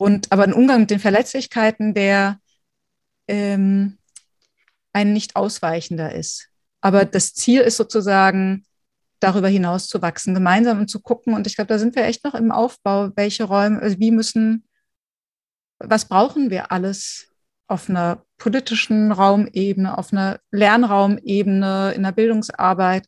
Und 0.00 0.32
aber 0.32 0.44
ein 0.44 0.54
Umgang 0.54 0.80
mit 0.80 0.90
den 0.90 0.98
Verletzlichkeiten, 0.98 1.92
der 1.92 2.40
ähm, 3.28 3.98
ein 4.94 5.12
nicht 5.12 5.36
ausweichender 5.36 6.14
ist. 6.14 6.48
Aber 6.80 7.04
das 7.04 7.34
Ziel 7.34 7.60
ist 7.60 7.76
sozusagen, 7.76 8.64
darüber 9.20 9.48
hinaus 9.48 9.88
zu 9.88 10.00
wachsen, 10.00 10.32
gemeinsam 10.32 10.78
und 10.78 10.88
zu 10.88 11.00
gucken. 11.00 11.34
Und 11.34 11.46
ich 11.46 11.54
glaube, 11.54 11.68
da 11.68 11.78
sind 11.78 11.96
wir 11.96 12.04
echt 12.04 12.24
noch 12.24 12.32
im 12.34 12.50
Aufbau, 12.50 13.10
welche 13.14 13.44
Räume, 13.44 13.78
also 13.82 13.98
wie 13.98 14.10
müssen, 14.10 14.66
was 15.78 16.06
brauchen 16.06 16.48
wir 16.48 16.72
alles 16.72 17.28
auf 17.66 17.90
einer 17.90 18.24
politischen 18.38 19.12
Raumebene, 19.12 19.98
auf 19.98 20.14
einer 20.14 20.40
Lernraumebene, 20.50 21.92
in 21.94 22.04
der 22.04 22.12
Bildungsarbeit, 22.12 23.06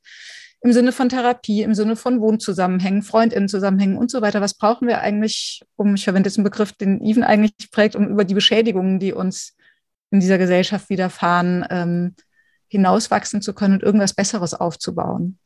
im 0.63 0.73
Sinne 0.73 0.93
von 0.93 1.09
Therapie, 1.09 1.63
im 1.63 1.75
Sinne 1.75 1.97
von 1.97 2.21
Wohnzusammenhängen, 2.21 3.03
Freundinnenzusammenhängen 3.03 3.99
und 3.99 4.11
so 4.11 4.23
weiter. 4.23 4.41
Was 4.41 4.55
brauchen 4.55 4.89
wir 4.89 5.01
eigentlich, 5.01 5.63
um, 5.77 5.95
ich 5.95 6.05
verwende 6.05 6.29
jetzt 6.29 6.39
einen 6.39 6.45
Begriff, 6.45 6.73
den 6.73 7.01
Even 7.03 7.25
eigentlich 7.25 7.71
prägt, 7.71 7.97
um 7.97 8.09
über 8.09 8.25
die 8.25 8.35
Beschädigungen, 8.35 8.99
die 8.99 9.13
uns 9.13 9.57
in 10.11 10.21
dieser 10.21 10.39
Gesellschaft 10.39 10.89
widerfahren, 10.89 11.67
ähm, 11.71 12.15
hinauswachsen 12.69 13.43
zu 13.43 13.55
können 13.55 13.75
und 13.75 13.83
irgendwas 13.83 14.15
Besseres 14.15 14.55
aufzubauen. 14.55 15.39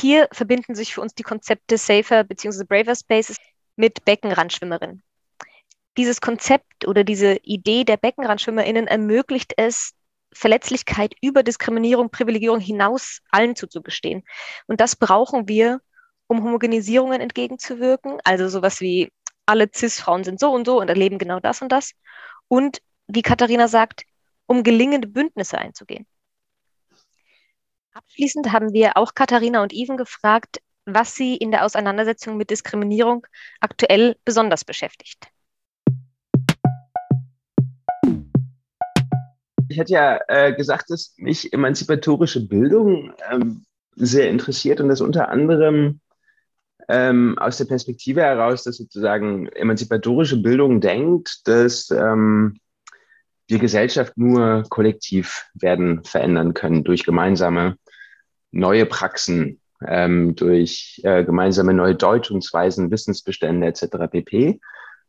hier 0.00 0.28
verbinden 0.32 0.74
sich 0.74 0.94
für 0.94 1.00
uns 1.00 1.14
die 1.14 1.22
Konzepte 1.22 1.76
Safer 1.76 2.24
bzw. 2.24 2.64
Braver 2.64 2.94
Spaces 2.94 3.36
mit 3.76 4.04
Beckenrandschwimmerinnen. 4.04 5.02
Dieses 5.96 6.20
Konzept 6.20 6.86
oder 6.86 7.04
diese 7.04 7.36
Idee 7.42 7.84
der 7.84 7.96
BeckenrandschwimmerInnen 7.96 8.86
ermöglicht 8.86 9.54
es, 9.56 9.92
Verletzlichkeit 10.32 11.14
über 11.20 11.42
Diskriminierung, 11.42 12.10
Privilegierung 12.10 12.60
hinaus 12.60 13.20
allen 13.30 13.56
zuzugestehen. 13.56 14.22
Und 14.66 14.80
das 14.80 14.94
brauchen 14.94 15.48
wir, 15.48 15.80
um 16.28 16.44
Homogenisierungen 16.44 17.20
entgegenzuwirken. 17.20 18.18
Also 18.22 18.48
sowas 18.48 18.80
wie 18.80 19.12
alle 19.46 19.68
CIS-Frauen 19.72 20.22
sind 20.22 20.38
so 20.38 20.52
und 20.52 20.64
so 20.64 20.80
und 20.80 20.88
erleben 20.88 21.18
genau 21.18 21.40
das 21.40 21.62
und 21.62 21.72
das. 21.72 21.92
Und 22.46 22.80
wie 23.08 23.22
Katharina 23.22 23.66
sagt, 23.66 24.04
um 24.46 24.62
gelingende 24.62 25.08
Bündnisse 25.08 25.58
einzugehen. 25.58 26.06
Abschließend 27.92 28.52
haben 28.52 28.72
wir 28.72 28.96
auch 28.96 29.14
Katharina 29.14 29.62
und 29.62 29.72
Even 29.72 29.96
gefragt, 29.96 30.60
was 30.84 31.14
sie 31.14 31.36
in 31.36 31.50
der 31.50 31.64
Auseinandersetzung 31.64 32.36
mit 32.36 32.50
Diskriminierung 32.50 33.26
aktuell 33.60 34.16
besonders 34.24 34.64
beschäftigt. 34.64 35.28
Ich 39.70 39.78
hatte 39.78 39.92
ja 39.92 40.18
äh, 40.26 40.52
gesagt, 40.52 40.90
dass 40.90 41.14
mich 41.16 41.52
emanzipatorische 41.52 42.44
Bildung 42.44 43.12
ähm, 43.30 43.64
sehr 43.94 44.28
interessiert 44.28 44.80
und 44.80 44.88
das 44.88 45.00
unter 45.00 45.28
anderem 45.28 46.00
ähm, 46.88 47.38
aus 47.38 47.58
der 47.58 47.66
Perspektive 47.66 48.20
heraus, 48.20 48.64
dass 48.64 48.78
sozusagen 48.78 49.46
emanzipatorische 49.46 50.42
Bildung 50.42 50.80
denkt, 50.80 51.46
dass 51.46 51.88
ähm, 51.92 52.58
wir 53.46 53.60
Gesellschaft 53.60 54.18
nur 54.18 54.64
kollektiv 54.70 55.46
werden 55.54 56.02
verändern 56.02 56.52
können 56.52 56.82
durch 56.82 57.04
gemeinsame 57.04 57.76
neue 58.50 58.86
Praxen, 58.86 59.60
ähm, 59.86 60.34
durch 60.34 61.00
äh, 61.04 61.22
gemeinsame 61.22 61.74
neue 61.74 61.94
Deutungsweisen, 61.94 62.90
Wissensbestände 62.90 63.68
etc. 63.68 64.10
pp. 64.10 64.58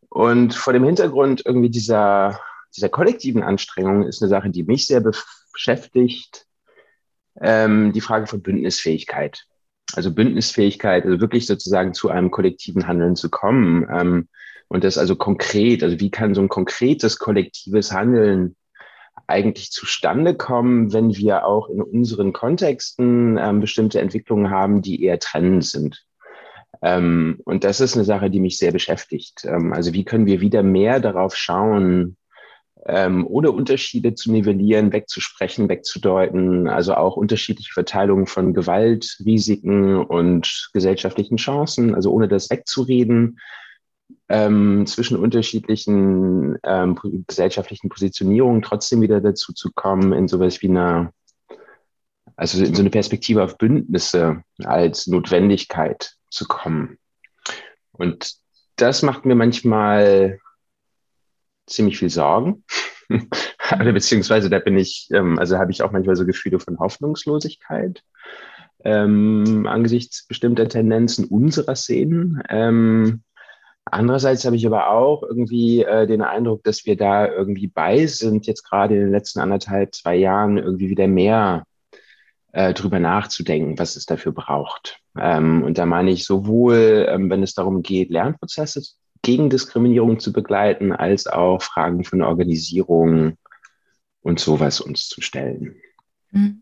Und 0.09 0.53
vor 0.53 0.73
dem 0.73 0.83
Hintergrund 0.83 1.41
irgendwie 1.43 1.71
dieser 1.71 2.39
dieser 2.75 2.89
kollektiven 2.89 3.43
Anstrengung 3.43 4.03
ist 4.03 4.21
eine 4.21 4.29
Sache, 4.29 4.49
die 4.49 4.63
mich 4.63 4.87
sehr 4.87 5.01
beschäftigt. 5.01 6.45
Ähm, 7.39 7.93
die 7.93 8.01
Frage 8.01 8.27
von 8.27 8.41
Bündnisfähigkeit. 8.41 9.45
Also 9.93 10.13
Bündnisfähigkeit, 10.13 11.05
also 11.05 11.19
wirklich 11.19 11.47
sozusagen 11.47 11.93
zu 11.93 12.09
einem 12.09 12.31
kollektiven 12.31 12.87
Handeln 12.87 13.15
zu 13.15 13.29
kommen. 13.29 13.87
Ähm, 13.91 14.27
und 14.67 14.83
das 14.83 14.97
also 14.97 15.15
konkret, 15.15 15.83
also 15.83 15.99
wie 15.99 16.11
kann 16.11 16.33
so 16.33 16.41
ein 16.41 16.49
konkretes 16.49 17.19
kollektives 17.19 17.91
Handeln 17.91 18.55
eigentlich 19.27 19.71
zustande 19.71 20.35
kommen, 20.35 20.93
wenn 20.93 21.15
wir 21.15 21.45
auch 21.45 21.69
in 21.69 21.81
unseren 21.81 22.33
Kontexten 22.33 23.37
ähm, 23.37 23.59
bestimmte 23.59 23.99
Entwicklungen 23.99 24.49
haben, 24.49 24.81
die 24.81 25.03
eher 25.03 25.19
trennend 25.19 25.65
sind. 25.65 26.05
Ähm, 26.81 27.39
und 27.45 27.63
das 27.63 27.79
ist 27.79 27.95
eine 27.95 28.05
Sache, 28.05 28.29
die 28.29 28.39
mich 28.39 28.57
sehr 28.57 28.71
beschäftigt. 28.71 29.45
Ähm, 29.45 29.73
also 29.73 29.93
wie 29.93 30.05
können 30.05 30.25
wir 30.25 30.41
wieder 30.41 30.63
mehr 30.63 30.99
darauf 30.99 31.35
schauen, 31.35 32.17
ähm, 32.85 33.27
ohne 33.27 33.51
Unterschiede 33.51 34.15
zu 34.15 34.31
nivellieren, 34.31 34.91
wegzusprechen, 34.91 35.69
wegzudeuten, 35.69 36.67
also 36.67 36.95
auch 36.95 37.15
unterschiedliche 37.15 37.73
Verteilungen 37.73 38.25
von 38.25 38.53
Gewalt, 38.53 39.17
Risiken 39.23 39.97
und 39.97 40.69
gesellschaftlichen 40.73 41.37
Chancen, 41.37 41.93
also 41.93 42.11
ohne 42.11 42.27
das 42.27 42.49
wegzureden, 42.49 43.39
ähm, 44.29 44.85
zwischen 44.87 45.17
unterschiedlichen 45.17 46.57
ähm, 46.63 46.97
gesellschaftlichen 47.27 47.89
Positionierungen 47.89 48.61
trotzdem 48.61 49.01
wieder 49.01 49.21
dazu 49.21 49.53
zu 49.53 49.71
kommen, 49.73 50.13
in 50.13 50.27
sowas 50.27 50.61
wie 50.61 50.69
einer, 50.69 51.13
also 52.35 52.63
in 52.63 52.73
so 52.73 52.81
eine 52.81 52.89
Perspektive 52.89 53.43
auf 53.43 53.57
Bündnisse 53.57 54.43
als 54.63 55.07
Notwendigkeit 55.07 56.15
zu 56.29 56.47
kommen. 56.47 56.97
Und 57.91 58.33
das 58.77 59.03
macht 59.03 59.25
mir 59.25 59.35
manchmal 59.35 60.39
ziemlich 61.71 61.97
viel 61.97 62.09
Sorgen. 62.09 62.63
Oder 63.09 63.93
beziehungsweise 63.93 64.49
da 64.49 64.59
bin 64.59 64.77
ich, 64.77 65.09
ähm, 65.11 65.39
also 65.39 65.57
habe 65.57 65.71
ich 65.71 65.83
auch 65.83 65.91
manchmal 65.91 66.15
so 66.15 66.25
Gefühle 66.25 66.59
von 66.59 66.79
Hoffnungslosigkeit 66.79 68.03
ähm, 68.83 69.67
angesichts 69.67 70.25
bestimmter 70.27 70.67
Tendenzen 70.67 71.25
unserer 71.25 71.75
Szenen. 71.75 72.41
Ähm, 72.49 73.23
andererseits 73.85 74.45
habe 74.45 74.55
ich 74.55 74.65
aber 74.65 74.89
auch 74.89 75.23
irgendwie 75.23 75.83
äh, 75.83 76.07
den 76.07 76.21
Eindruck, 76.21 76.63
dass 76.63 76.85
wir 76.85 76.97
da 76.97 77.27
irgendwie 77.27 77.67
bei 77.67 78.05
sind, 78.07 78.47
jetzt 78.47 78.63
gerade 78.63 78.95
in 78.95 79.01
den 79.01 79.11
letzten 79.11 79.39
anderthalb, 79.39 79.93
zwei 79.93 80.15
Jahren 80.15 80.57
irgendwie 80.57 80.89
wieder 80.89 81.07
mehr 81.07 81.63
äh, 82.53 82.73
drüber 82.73 82.99
nachzudenken, 82.99 83.79
was 83.79 83.95
es 83.95 84.05
dafür 84.05 84.31
braucht. 84.31 84.99
Ähm, 85.17 85.63
und 85.63 85.77
da 85.77 85.85
meine 85.85 86.11
ich 86.11 86.25
sowohl, 86.25 87.07
ähm, 87.09 87.29
wenn 87.29 87.43
es 87.43 87.53
darum 87.53 87.81
geht, 87.81 88.09
Lernprozesse 88.09 88.81
gegen 89.21 89.49
Diskriminierung 89.49 90.19
zu 90.19 90.33
begleiten, 90.33 90.91
als 90.91 91.27
auch 91.27 91.61
Fragen 91.61 92.03
von 92.03 92.21
Organisierung 92.21 93.37
und 94.21 94.39
sowas 94.39 94.81
uns 94.81 95.07
zu 95.07 95.21
stellen. 95.21 95.75
Mhm. 96.31 96.59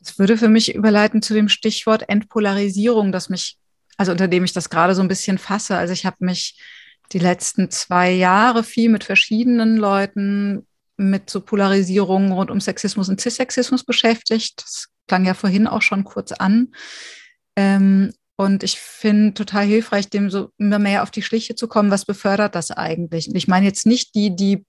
Das 0.00 0.18
würde 0.18 0.38
für 0.38 0.48
mich 0.48 0.74
überleiten 0.74 1.20
zu 1.22 1.34
dem 1.34 1.48
Stichwort 1.48 2.08
Entpolarisierung, 2.08 3.12
das 3.12 3.28
mich, 3.28 3.58
also 3.98 4.12
unter 4.12 4.28
dem 4.28 4.44
ich 4.44 4.52
das 4.52 4.70
gerade 4.70 4.94
so 4.94 5.02
ein 5.02 5.08
bisschen 5.08 5.38
fasse. 5.38 5.76
Also 5.76 5.92
ich 5.92 6.06
habe 6.06 6.16
mich 6.20 6.58
die 7.12 7.18
letzten 7.18 7.70
zwei 7.70 8.10
Jahre 8.10 8.64
viel 8.64 8.88
mit 8.88 9.04
verschiedenen 9.04 9.76
Leuten 9.76 10.66
mit 10.96 11.28
so 11.28 11.40
Polarisierungen 11.40 12.32
rund 12.32 12.50
um 12.50 12.60
Sexismus 12.60 13.08
und 13.08 13.20
Cissexismus 13.20 13.84
beschäftigt. 13.84 14.62
Das 14.62 14.88
klang 15.06 15.26
ja 15.26 15.34
vorhin 15.34 15.66
auch 15.66 15.82
schon 15.82 16.04
kurz 16.04 16.32
an. 16.32 16.72
Ähm, 17.56 18.12
und 18.40 18.62
ich 18.62 18.80
finde 18.80 19.34
total 19.34 19.66
hilfreich, 19.66 20.08
dem 20.08 20.30
so 20.30 20.48
immer 20.56 20.78
mehr 20.78 21.02
auf 21.02 21.10
die 21.10 21.20
Schliche 21.20 21.56
zu 21.56 21.68
kommen. 21.68 21.90
Was 21.90 22.06
befördert 22.06 22.54
das 22.54 22.70
eigentlich? 22.70 23.28
Und 23.28 23.36
ich 23.36 23.48
meine 23.48 23.66
jetzt 23.66 23.84
nicht 23.84 24.14
die, 24.14 24.34
die 24.34 24.64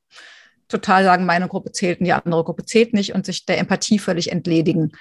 total 0.67 1.05
sagen, 1.05 1.25
meine 1.25 1.47
Gruppe 1.47 1.71
zählt 1.71 2.01
und 2.01 2.05
die 2.05 2.11
andere 2.11 2.43
Gruppe 2.43 2.65
zählt 2.65 2.93
nicht 2.93 3.13
und 3.13 3.25
sich 3.25 3.45
der 3.45 3.59
Empathie 3.59 3.97
völlig 3.97 4.29
entledigen, 4.29 4.91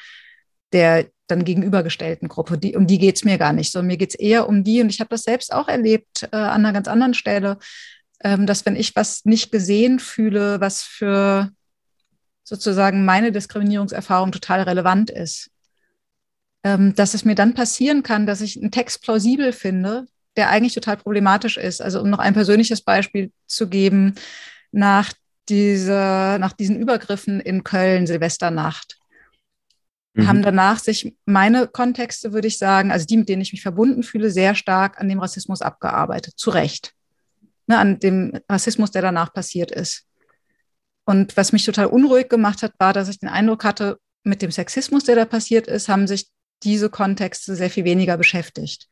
der 0.72 1.09
dann 1.26 1.44
gegenübergestellten 1.44 2.28
Gruppe. 2.28 2.59
Die, 2.59 2.76
um 2.76 2.87
die 2.87 2.98
geht 2.98 3.16
es 3.16 3.24
mir 3.24 3.38
gar 3.38 3.52
nicht, 3.52 3.72
sondern 3.72 3.88
mir 3.88 3.96
geht 3.96 4.11
es 4.11 4.14
eher 4.14 4.48
um 4.48 4.62
die, 4.62 4.80
und 4.80 4.88
ich 4.90 5.00
habe 5.00 5.11
das 5.11 5.24
selbst 5.24 5.52
auch 5.52 5.66
erlebt 5.66 6.28
äh, 6.30 6.37
an 6.37 6.64
einer 6.64 6.72
ganz 6.72 6.87
anderen 6.87 7.14
Stelle, 7.14 7.59
ähm, 8.22 8.46
dass 8.46 8.64
wenn 8.66 8.76
ich 8.76 8.94
was 8.94 9.24
nicht 9.24 9.50
gesehen 9.50 9.98
fühle, 9.98 10.61
was 10.61 10.85
für 10.85 11.50
sozusagen 12.44 13.04
meine 13.04 13.33
Diskriminierungserfahrung 13.33 14.30
total 14.30 14.62
relevant 14.62 15.11
ist, 15.11 15.49
ähm, 16.64 16.94
dass 16.94 17.14
es 17.14 17.24
mir 17.24 17.34
dann 17.34 17.54
passieren 17.54 18.02
kann, 18.02 18.26
dass 18.26 18.40
ich 18.40 18.60
einen 18.60 18.70
Text 18.70 19.02
plausibel 19.02 19.52
finde, 19.52 20.06
der 20.36 20.50
eigentlich 20.50 20.74
total 20.74 20.96
problematisch 20.96 21.56
ist. 21.56 21.80
Also 21.80 22.00
um 22.00 22.10
noch 22.10 22.18
ein 22.18 22.34
persönliches 22.34 22.82
Beispiel 22.82 23.32
zu 23.46 23.68
geben, 23.68 24.14
nach, 24.72 25.12
dieser, 25.48 26.38
nach 26.38 26.52
diesen 26.52 26.76
Übergriffen 26.76 27.40
in 27.40 27.64
Köln, 27.64 28.06
Silvesternacht, 28.06 28.98
mhm. 30.14 30.28
haben 30.28 30.42
danach 30.42 30.78
sich 30.78 31.16
meine 31.24 31.66
Kontexte, 31.66 32.32
würde 32.32 32.48
ich 32.48 32.58
sagen, 32.58 32.92
also 32.92 33.06
die, 33.06 33.16
mit 33.16 33.28
denen 33.28 33.42
ich 33.42 33.52
mich 33.52 33.62
verbunden 33.62 34.02
fühle, 34.02 34.30
sehr 34.30 34.54
stark 34.54 35.00
an 35.00 35.08
dem 35.08 35.18
Rassismus 35.18 35.62
abgearbeitet. 35.62 36.34
Zu 36.36 36.50
Recht. 36.50 36.92
Ne, 37.66 37.78
an 37.78 37.98
dem 37.98 38.38
Rassismus, 38.48 38.90
der 38.90 39.02
danach 39.02 39.32
passiert 39.32 39.70
ist. 39.70 40.06
Und 41.04 41.36
was 41.36 41.52
mich 41.52 41.64
total 41.64 41.86
unruhig 41.86 42.28
gemacht 42.28 42.62
hat, 42.62 42.72
war, 42.78 42.92
dass 42.92 43.08
ich 43.08 43.18
den 43.18 43.28
Eindruck 43.28 43.64
hatte, 43.64 43.98
mit 44.22 44.42
dem 44.42 44.50
Sexismus, 44.50 45.04
der 45.04 45.16
da 45.16 45.24
passiert 45.24 45.66
ist, 45.66 45.88
haben 45.88 46.06
sich 46.06 46.28
diese 46.62 46.90
Kontexte 46.90 47.54
sehr 47.56 47.70
viel 47.70 47.84
weniger 47.84 48.16
beschäftigt, 48.16 48.88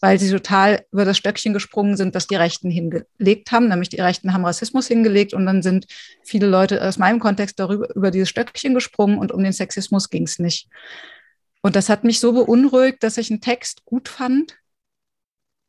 weil 0.00 0.18
sie 0.18 0.30
total 0.30 0.84
über 0.92 1.04
das 1.04 1.16
Stöckchen 1.16 1.52
gesprungen 1.52 1.96
sind, 1.96 2.14
das 2.14 2.26
die 2.26 2.36
Rechten 2.36 2.70
hingelegt 2.70 3.52
haben. 3.52 3.68
Nämlich 3.68 3.88
die 3.88 4.00
Rechten 4.00 4.32
haben 4.32 4.44
Rassismus 4.44 4.86
hingelegt 4.88 5.34
und 5.34 5.46
dann 5.46 5.62
sind 5.62 5.86
viele 6.22 6.46
Leute 6.46 6.86
aus 6.86 6.98
meinem 6.98 7.20
Kontext 7.20 7.58
darüber 7.58 7.94
über 7.94 8.10
dieses 8.10 8.28
Stöckchen 8.28 8.74
gesprungen 8.74 9.18
und 9.18 9.32
um 9.32 9.42
den 9.42 9.52
Sexismus 9.52 10.10
ging 10.10 10.24
es 10.24 10.38
nicht. 10.38 10.68
Und 11.62 11.76
das 11.76 11.88
hat 11.88 12.04
mich 12.04 12.20
so 12.20 12.32
beunruhigt, 12.32 13.02
dass 13.02 13.18
ich 13.18 13.30
einen 13.30 13.40
Text 13.40 13.84
gut 13.84 14.08
fand, 14.08 14.56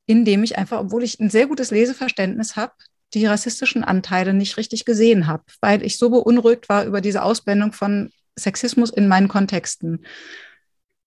in 0.06 0.26
dem 0.26 0.43
ich 0.43 0.58
einfach, 0.58 0.80
obwohl 0.80 1.04
ich 1.04 1.19
ein 1.19 1.30
sehr 1.30 1.47
gutes 1.47 1.71
Leseverständnis 1.71 2.56
habe, 2.56 2.73
die 3.13 3.26
rassistischen 3.26 3.84
Anteile 3.84 4.34
nicht 4.34 4.58
richtig 4.58 4.86
gesehen 4.86 5.28
habe, 5.28 5.43
weil 5.62 5.84
ich 5.84 5.97
so 5.97 6.10
beunruhigt 6.10 6.69
war 6.69 6.86
über 6.86 7.02
diese 7.02 7.23
Ausblendung 7.23 7.71
von 7.73 8.12
Sexismus 8.38 8.89
in 8.89 9.08
meinen 9.08 9.28
Kontexten. 9.28 10.06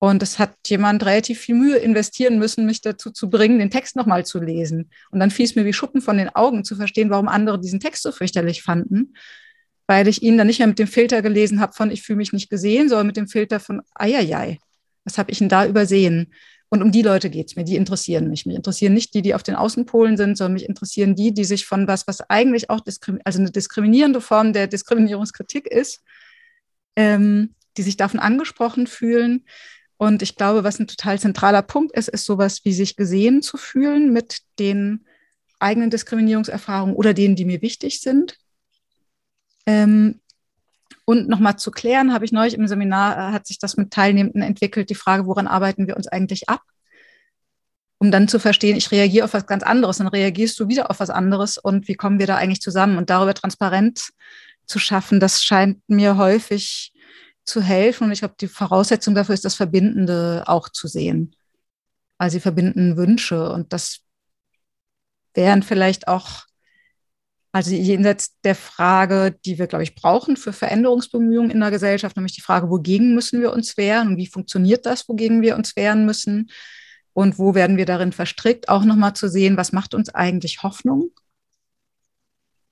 Und 0.03 0.23
es 0.23 0.39
hat 0.39 0.57
jemand 0.67 1.05
relativ 1.05 1.41
viel 1.41 1.55
Mühe 1.55 1.77
investieren 1.77 2.39
müssen, 2.39 2.65
mich 2.65 2.81
dazu 2.81 3.11
zu 3.11 3.29
bringen, 3.29 3.59
den 3.59 3.71
Text 3.71 3.97
nochmal 3.97 4.25
zu 4.25 4.41
lesen. 4.41 4.91
Und 5.11 5.21
dann 5.21 5.31
fiel 5.31 5.45
es 5.45 5.55
mir 5.55 5.67
wie 5.67 5.75
Schuppen 5.75 6.01
von 6.01 6.17
den 6.17 6.31
Augen 6.31 6.65
zu 6.65 6.75
verstehen, 6.75 7.11
warum 7.11 7.29
andere 7.29 7.61
diesen 7.61 7.81
Text 7.81 8.03
so 8.03 8.11
fürchterlich 8.11 8.63
fanden, 8.63 9.15
weil 9.87 10.09
ich 10.09 10.23
ihn 10.23 10.39
dann 10.39 10.47
nicht 10.47 10.59
mehr 10.59 10.69
mit 10.69 10.79
dem 10.79 10.87
Filter 10.87 11.21
gelesen 11.21 11.61
habe 11.61 11.75
von 11.75 11.91
ich 11.91 12.01
fühle 12.01 12.17
mich 12.17 12.33
nicht 12.33 12.49
gesehen, 12.49 12.89
sondern 12.89 13.09
mit 13.09 13.19
dem 13.19 13.29
Filter 13.29 13.61
von 13.61 13.83
eieiei, 13.95 14.59
was 15.05 15.19
habe 15.19 15.31
ich 15.33 15.39
denn 15.39 15.51
da 15.51 15.67
übersehen? 15.67 16.33
Und 16.71 16.83
um 16.83 16.93
die 16.93 17.03
Leute 17.03 17.29
geht 17.29 17.49
es 17.49 17.57
mir, 17.57 17.65
die 17.65 17.77
interessieren 17.77 18.31
mich. 18.31 18.47
Mich 18.47 18.57
interessieren 18.57 18.95
nicht 18.95 19.13
die, 19.13 19.21
die 19.21 19.35
auf 19.35 19.43
den 19.43 19.57
Außenpolen 19.57 20.17
sind, 20.17 20.39
sondern 20.39 20.55
mich 20.55 20.69
interessieren 20.69 21.15
die, 21.15 21.35
die 21.35 21.45
sich 21.45 21.67
von 21.67 21.87
was, 21.89 22.07
was 22.07 22.23
eigentlich 22.31 22.71
auch 22.71 22.81
also 23.25 23.39
eine 23.39 23.51
diskriminierende 23.51 24.23
Form 24.23 24.55
der 24.55 24.67
Diskriminierungskritik 24.67 25.67
ist, 25.67 26.01
ähm, 26.97 27.55
die 27.77 27.83
sich 27.83 27.99
davon 27.99 28.21
angesprochen 28.21 28.87
fühlen, 28.87 29.45
Und 30.01 30.23
ich 30.23 30.35
glaube, 30.35 30.65
was 30.65 30.79
ein 30.79 30.87
total 30.87 31.19
zentraler 31.19 31.61
Punkt 31.61 31.95
ist, 31.95 32.09
ist 32.09 32.25
sowas 32.25 32.65
wie 32.65 32.73
sich 32.73 32.97
gesehen 32.97 33.43
zu 33.43 33.59
fühlen 33.59 34.15
mit 34.15 34.39
den 34.59 35.05
eigenen 35.59 35.91
Diskriminierungserfahrungen 35.91 36.97
oder 36.97 37.13
denen, 37.13 37.37
die 37.37 37.45
mir 37.45 37.61
wichtig 37.61 38.01
sind. 38.01 38.39
Ähm, 39.67 40.21
und 41.05 41.29
nochmal 41.29 41.59
zu 41.59 41.71
klären, 41.71 42.15
habe 42.15 42.25
ich 42.25 42.33
neulich 42.33 42.55
im 42.55 42.67
Seminar, 42.67 43.13
äh, 43.13 43.33
hat 43.33 43.47
sich 43.47 43.59
das 43.59 43.77
mit 43.77 43.91
Teilnehmenden 43.91 44.41
entwickelt, 44.41 44.89
die 44.89 44.95
Frage, 44.95 45.27
woran 45.27 45.47
arbeiten 45.47 45.87
wir 45.87 45.99
uns 45.99 46.09
eigentlich 46.09 46.49
ab? 46.49 46.63
Um 47.99 48.11
dann 48.11 48.27
zu 48.27 48.39
verstehen, 48.39 48.79
ich 48.79 48.91
reagiere 48.91 49.27
auf 49.27 49.35
was 49.35 49.47
ganz 49.47 49.63
anderes, 49.63 49.99
dann 49.99 50.09
reagierst 50.09 50.59
du 50.59 50.69
wieder 50.69 50.91
auf 50.91 51.01
was 51.01 51.11
anderes 51.11 51.59
und 51.59 51.89
wie 51.89 51.95
kommen 51.95 52.19
wir 52.19 52.27
da 52.27 52.37
eigentlich 52.37 52.63
zusammen? 52.63 52.97
Und 52.97 53.11
darüber 53.11 53.35
Transparenz 53.35 54.15
zu 54.65 54.79
schaffen, 54.79 55.21
das 55.21 55.45
scheint 55.45 55.83
mir 55.89 56.17
häufig 56.17 56.95
zu 57.51 57.61
helfen. 57.61 58.05
Und 58.05 58.13
ich 58.13 58.21
glaube, 58.21 58.37
die 58.41 58.49
Voraussetzung 58.49 59.15
dafür 59.15 59.35
ist, 59.35 59.45
das 59.45 59.55
Verbindende 59.55 60.45
auch 60.47 60.69
zu 60.69 60.89
sehen. 60.89 61.35
Also 62.19 62.35
sie 62.35 62.41
verbinden 62.41 62.97
Wünsche 62.97 63.51
und 63.51 63.73
das 63.73 64.01
wären 65.35 65.63
vielleicht 65.63 66.09
auch, 66.09 66.45
also 67.53 67.71
jenseits 67.71 68.39
der 68.43 68.55
Frage, 68.55 69.39
die 69.45 69.59
wir, 69.59 69.67
glaube 69.67 69.83
ich, 69.83 69.95
brauchen 69.95 70.37
für 70.37 70.53
Veränderungsbemühungen 70.53 71.51
in 71.51 71.61
der 71.61 71.71
Gesellschaft, 71.71 72.17
nämlich 72.17 72.35
die 72.35 72.43
Frage, 72.43 72.71
wogegen 72.71 73.15
müssen 73.15 73.41
wir 73.41 73.53
uns 73.53 73.77
wehren 73.77 74.09
und 74.09 74.17
wie 74.19 74.27
funktioniert 74.27 74.87
das, 74.87 75.09
wogegen 75.09 75.43
wir 75.43 75.57
uns 75.57 75.77
wehren 75.77 76.05
müssen 76.05 76.51
und 77.13 77.39
wo 77.39 77.55
werden 77.55 77.77
wir 77.77 77.87
darin 77.87 78.13
verstrickt, 78.13 78.69
auch 78.69 78.85
nochmal 78.85 79.15
zu 79.15 79.29
sehen, 79.29 79.57
was 79.57 79.73
macht 79.73 79.95
uns 79.95 80.11
eigentlich 80.15 80.63
Hoffnung, 80.63 81.11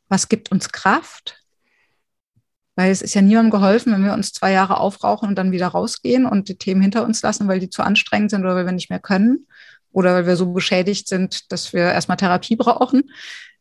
was 0.08 0.28
gibt 0.28 0.52
uns 0.52 0.70
Kraft 0.70 1.37
weil 2.78 2.92
es 2.92 3.02
ist 3.02 3.14
ja 3.14 3.22
niemandem 3.22 3.50
geholfen, 3.50 3.92
wenn 3.92 4.04
wir 4.04 4.12
uns 4.12 4.32
zwei 4.32 4.52
Jahre 4.52 4.78
aufrauchen 4.78 5.28
und 5.28 5.34
dann 5.34 5.50
wieder 5.50 5.66
rausgehen 5.66 6.24
und 6.26 6.48
die 6.48 6.58
Themen 6.58 6.80
hinter 6.80 7.04
uns 7.04 7.20
lassen, 7.22 7.48
weil 7.48 7.58
die 7.58 7.70
zu 7.70 7.82
anstrengend 7.82 8.30
sind 8.30 8.42
oder 8.42 8.54
weil 8.54 8.66
wir 8.66 8.72
nicht 8.72 8.88
mehr 8.88 9.00
können 9.00 9.48
oder 9.90 10.14
weil 10.14 10.26
wir 10.28 10.36
so 10.36 10.52
beschädigt 10.52 11.08
sind, 11.08 11.50
dass 11.50 11.72
wir 11.72 11.90
erstmal 11.90 12.18
Therapie 12.18 12.54
brauchen. 12.54 13.10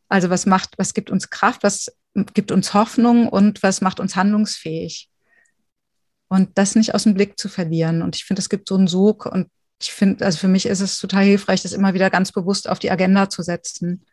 Also 0.08 0.30
was 0.30 0.46
macht, 0.46 0.78
was 0.78 0.94
gibt 0.94 1.10
uns 1.10 1.30
Kraft, 1.30 1.64
was 1.64 1.92
gibt 2.32 2.52
uns 2.52 2.74
Hoffnung 2.74 3.28
und 3.28 3.60
was 3.64 3.80
macht 3.80 3.98
uns 3.98 4.14
handlungsfähig? 4.14 5.10
Und 6.28 6.56
das 6.56 6.76
nicht 6.76 6.94
aus 6.94 7.02
dem 7.02 7.14
Blick 7.14 7.40
zu 7.40 7.48
verlieren. 7.48 8.02
Und 8.02 8.14
ich 8.14 8.24
finde, 8.24 8.38
es 8.38 8.48
gibt 8.48 8.68
so 8.68 8.76
einen 8.76 8.86
Sog 8.86 9.26
und 9.26 9.48
ich 9.82 9.90
finde, 9.90 10.24
also 10.24 10.38
für 10.38 10.46
mich 10.46 10.64
ist 10.64 10.80
es 10.80 10.96
total 11.00 11.24
hilfreich, 11.24 11.62
das 11.62 11.72
immer 11.72 11.92
wieder 11.92 12.08
ganz 12.08 12.30
bewusst 12.30 12.68
auf 12.68 12.78
die 12.78 12.92
Agenda 12.92 13.28
zu 13.28 13.42
setzen. 13.42 14.06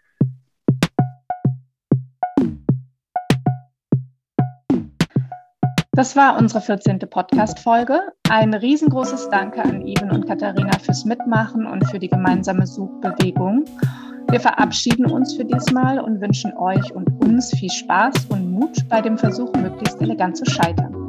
Das 5.95 6.13
war 6.17 6.38
unsere 6.38 6.60
14. 6.60 6.99
Podcast-Folge. 6.99 8.01
Ein 8.29 8.53
riesengroßes 8.53 9.29
Danke 9.29 9.63
an 9.63 9.88
Ivan 9.88 10.12
und 10.12 10.27
Katharina 10.27 10.77
fürs 10.77 11.05
Mitmachen 11.05 11.65
und 11.65 11.89
für 11.89 11.99
die 11.99 12.10
gemeinsame 12.10 12.67
Suchbewegung. 12.67 13.63
Wir 14.29 14.41
verabschieden 14.41 15.05
uns 15.05 15.36
für 15.36 15.45
diesmal 15.45 16.01
und 16.01 16.19
wünschen 16.19 16.51
euch 16.58 16.93
und 16.93 17.08
uns 17.23 17.49
viel 17.58 17.71
Spaß 17.71 18.25
und 18.27 18.51
Mut 18.51 18.89
bei 18.89 18.99
dem 18.99 19.17
Versuch, 19.17 19.53
möglichst 19.53 20.01
elegant 20.01 20.36
zu 20.36 20.43
scheitern. 20.43 21.04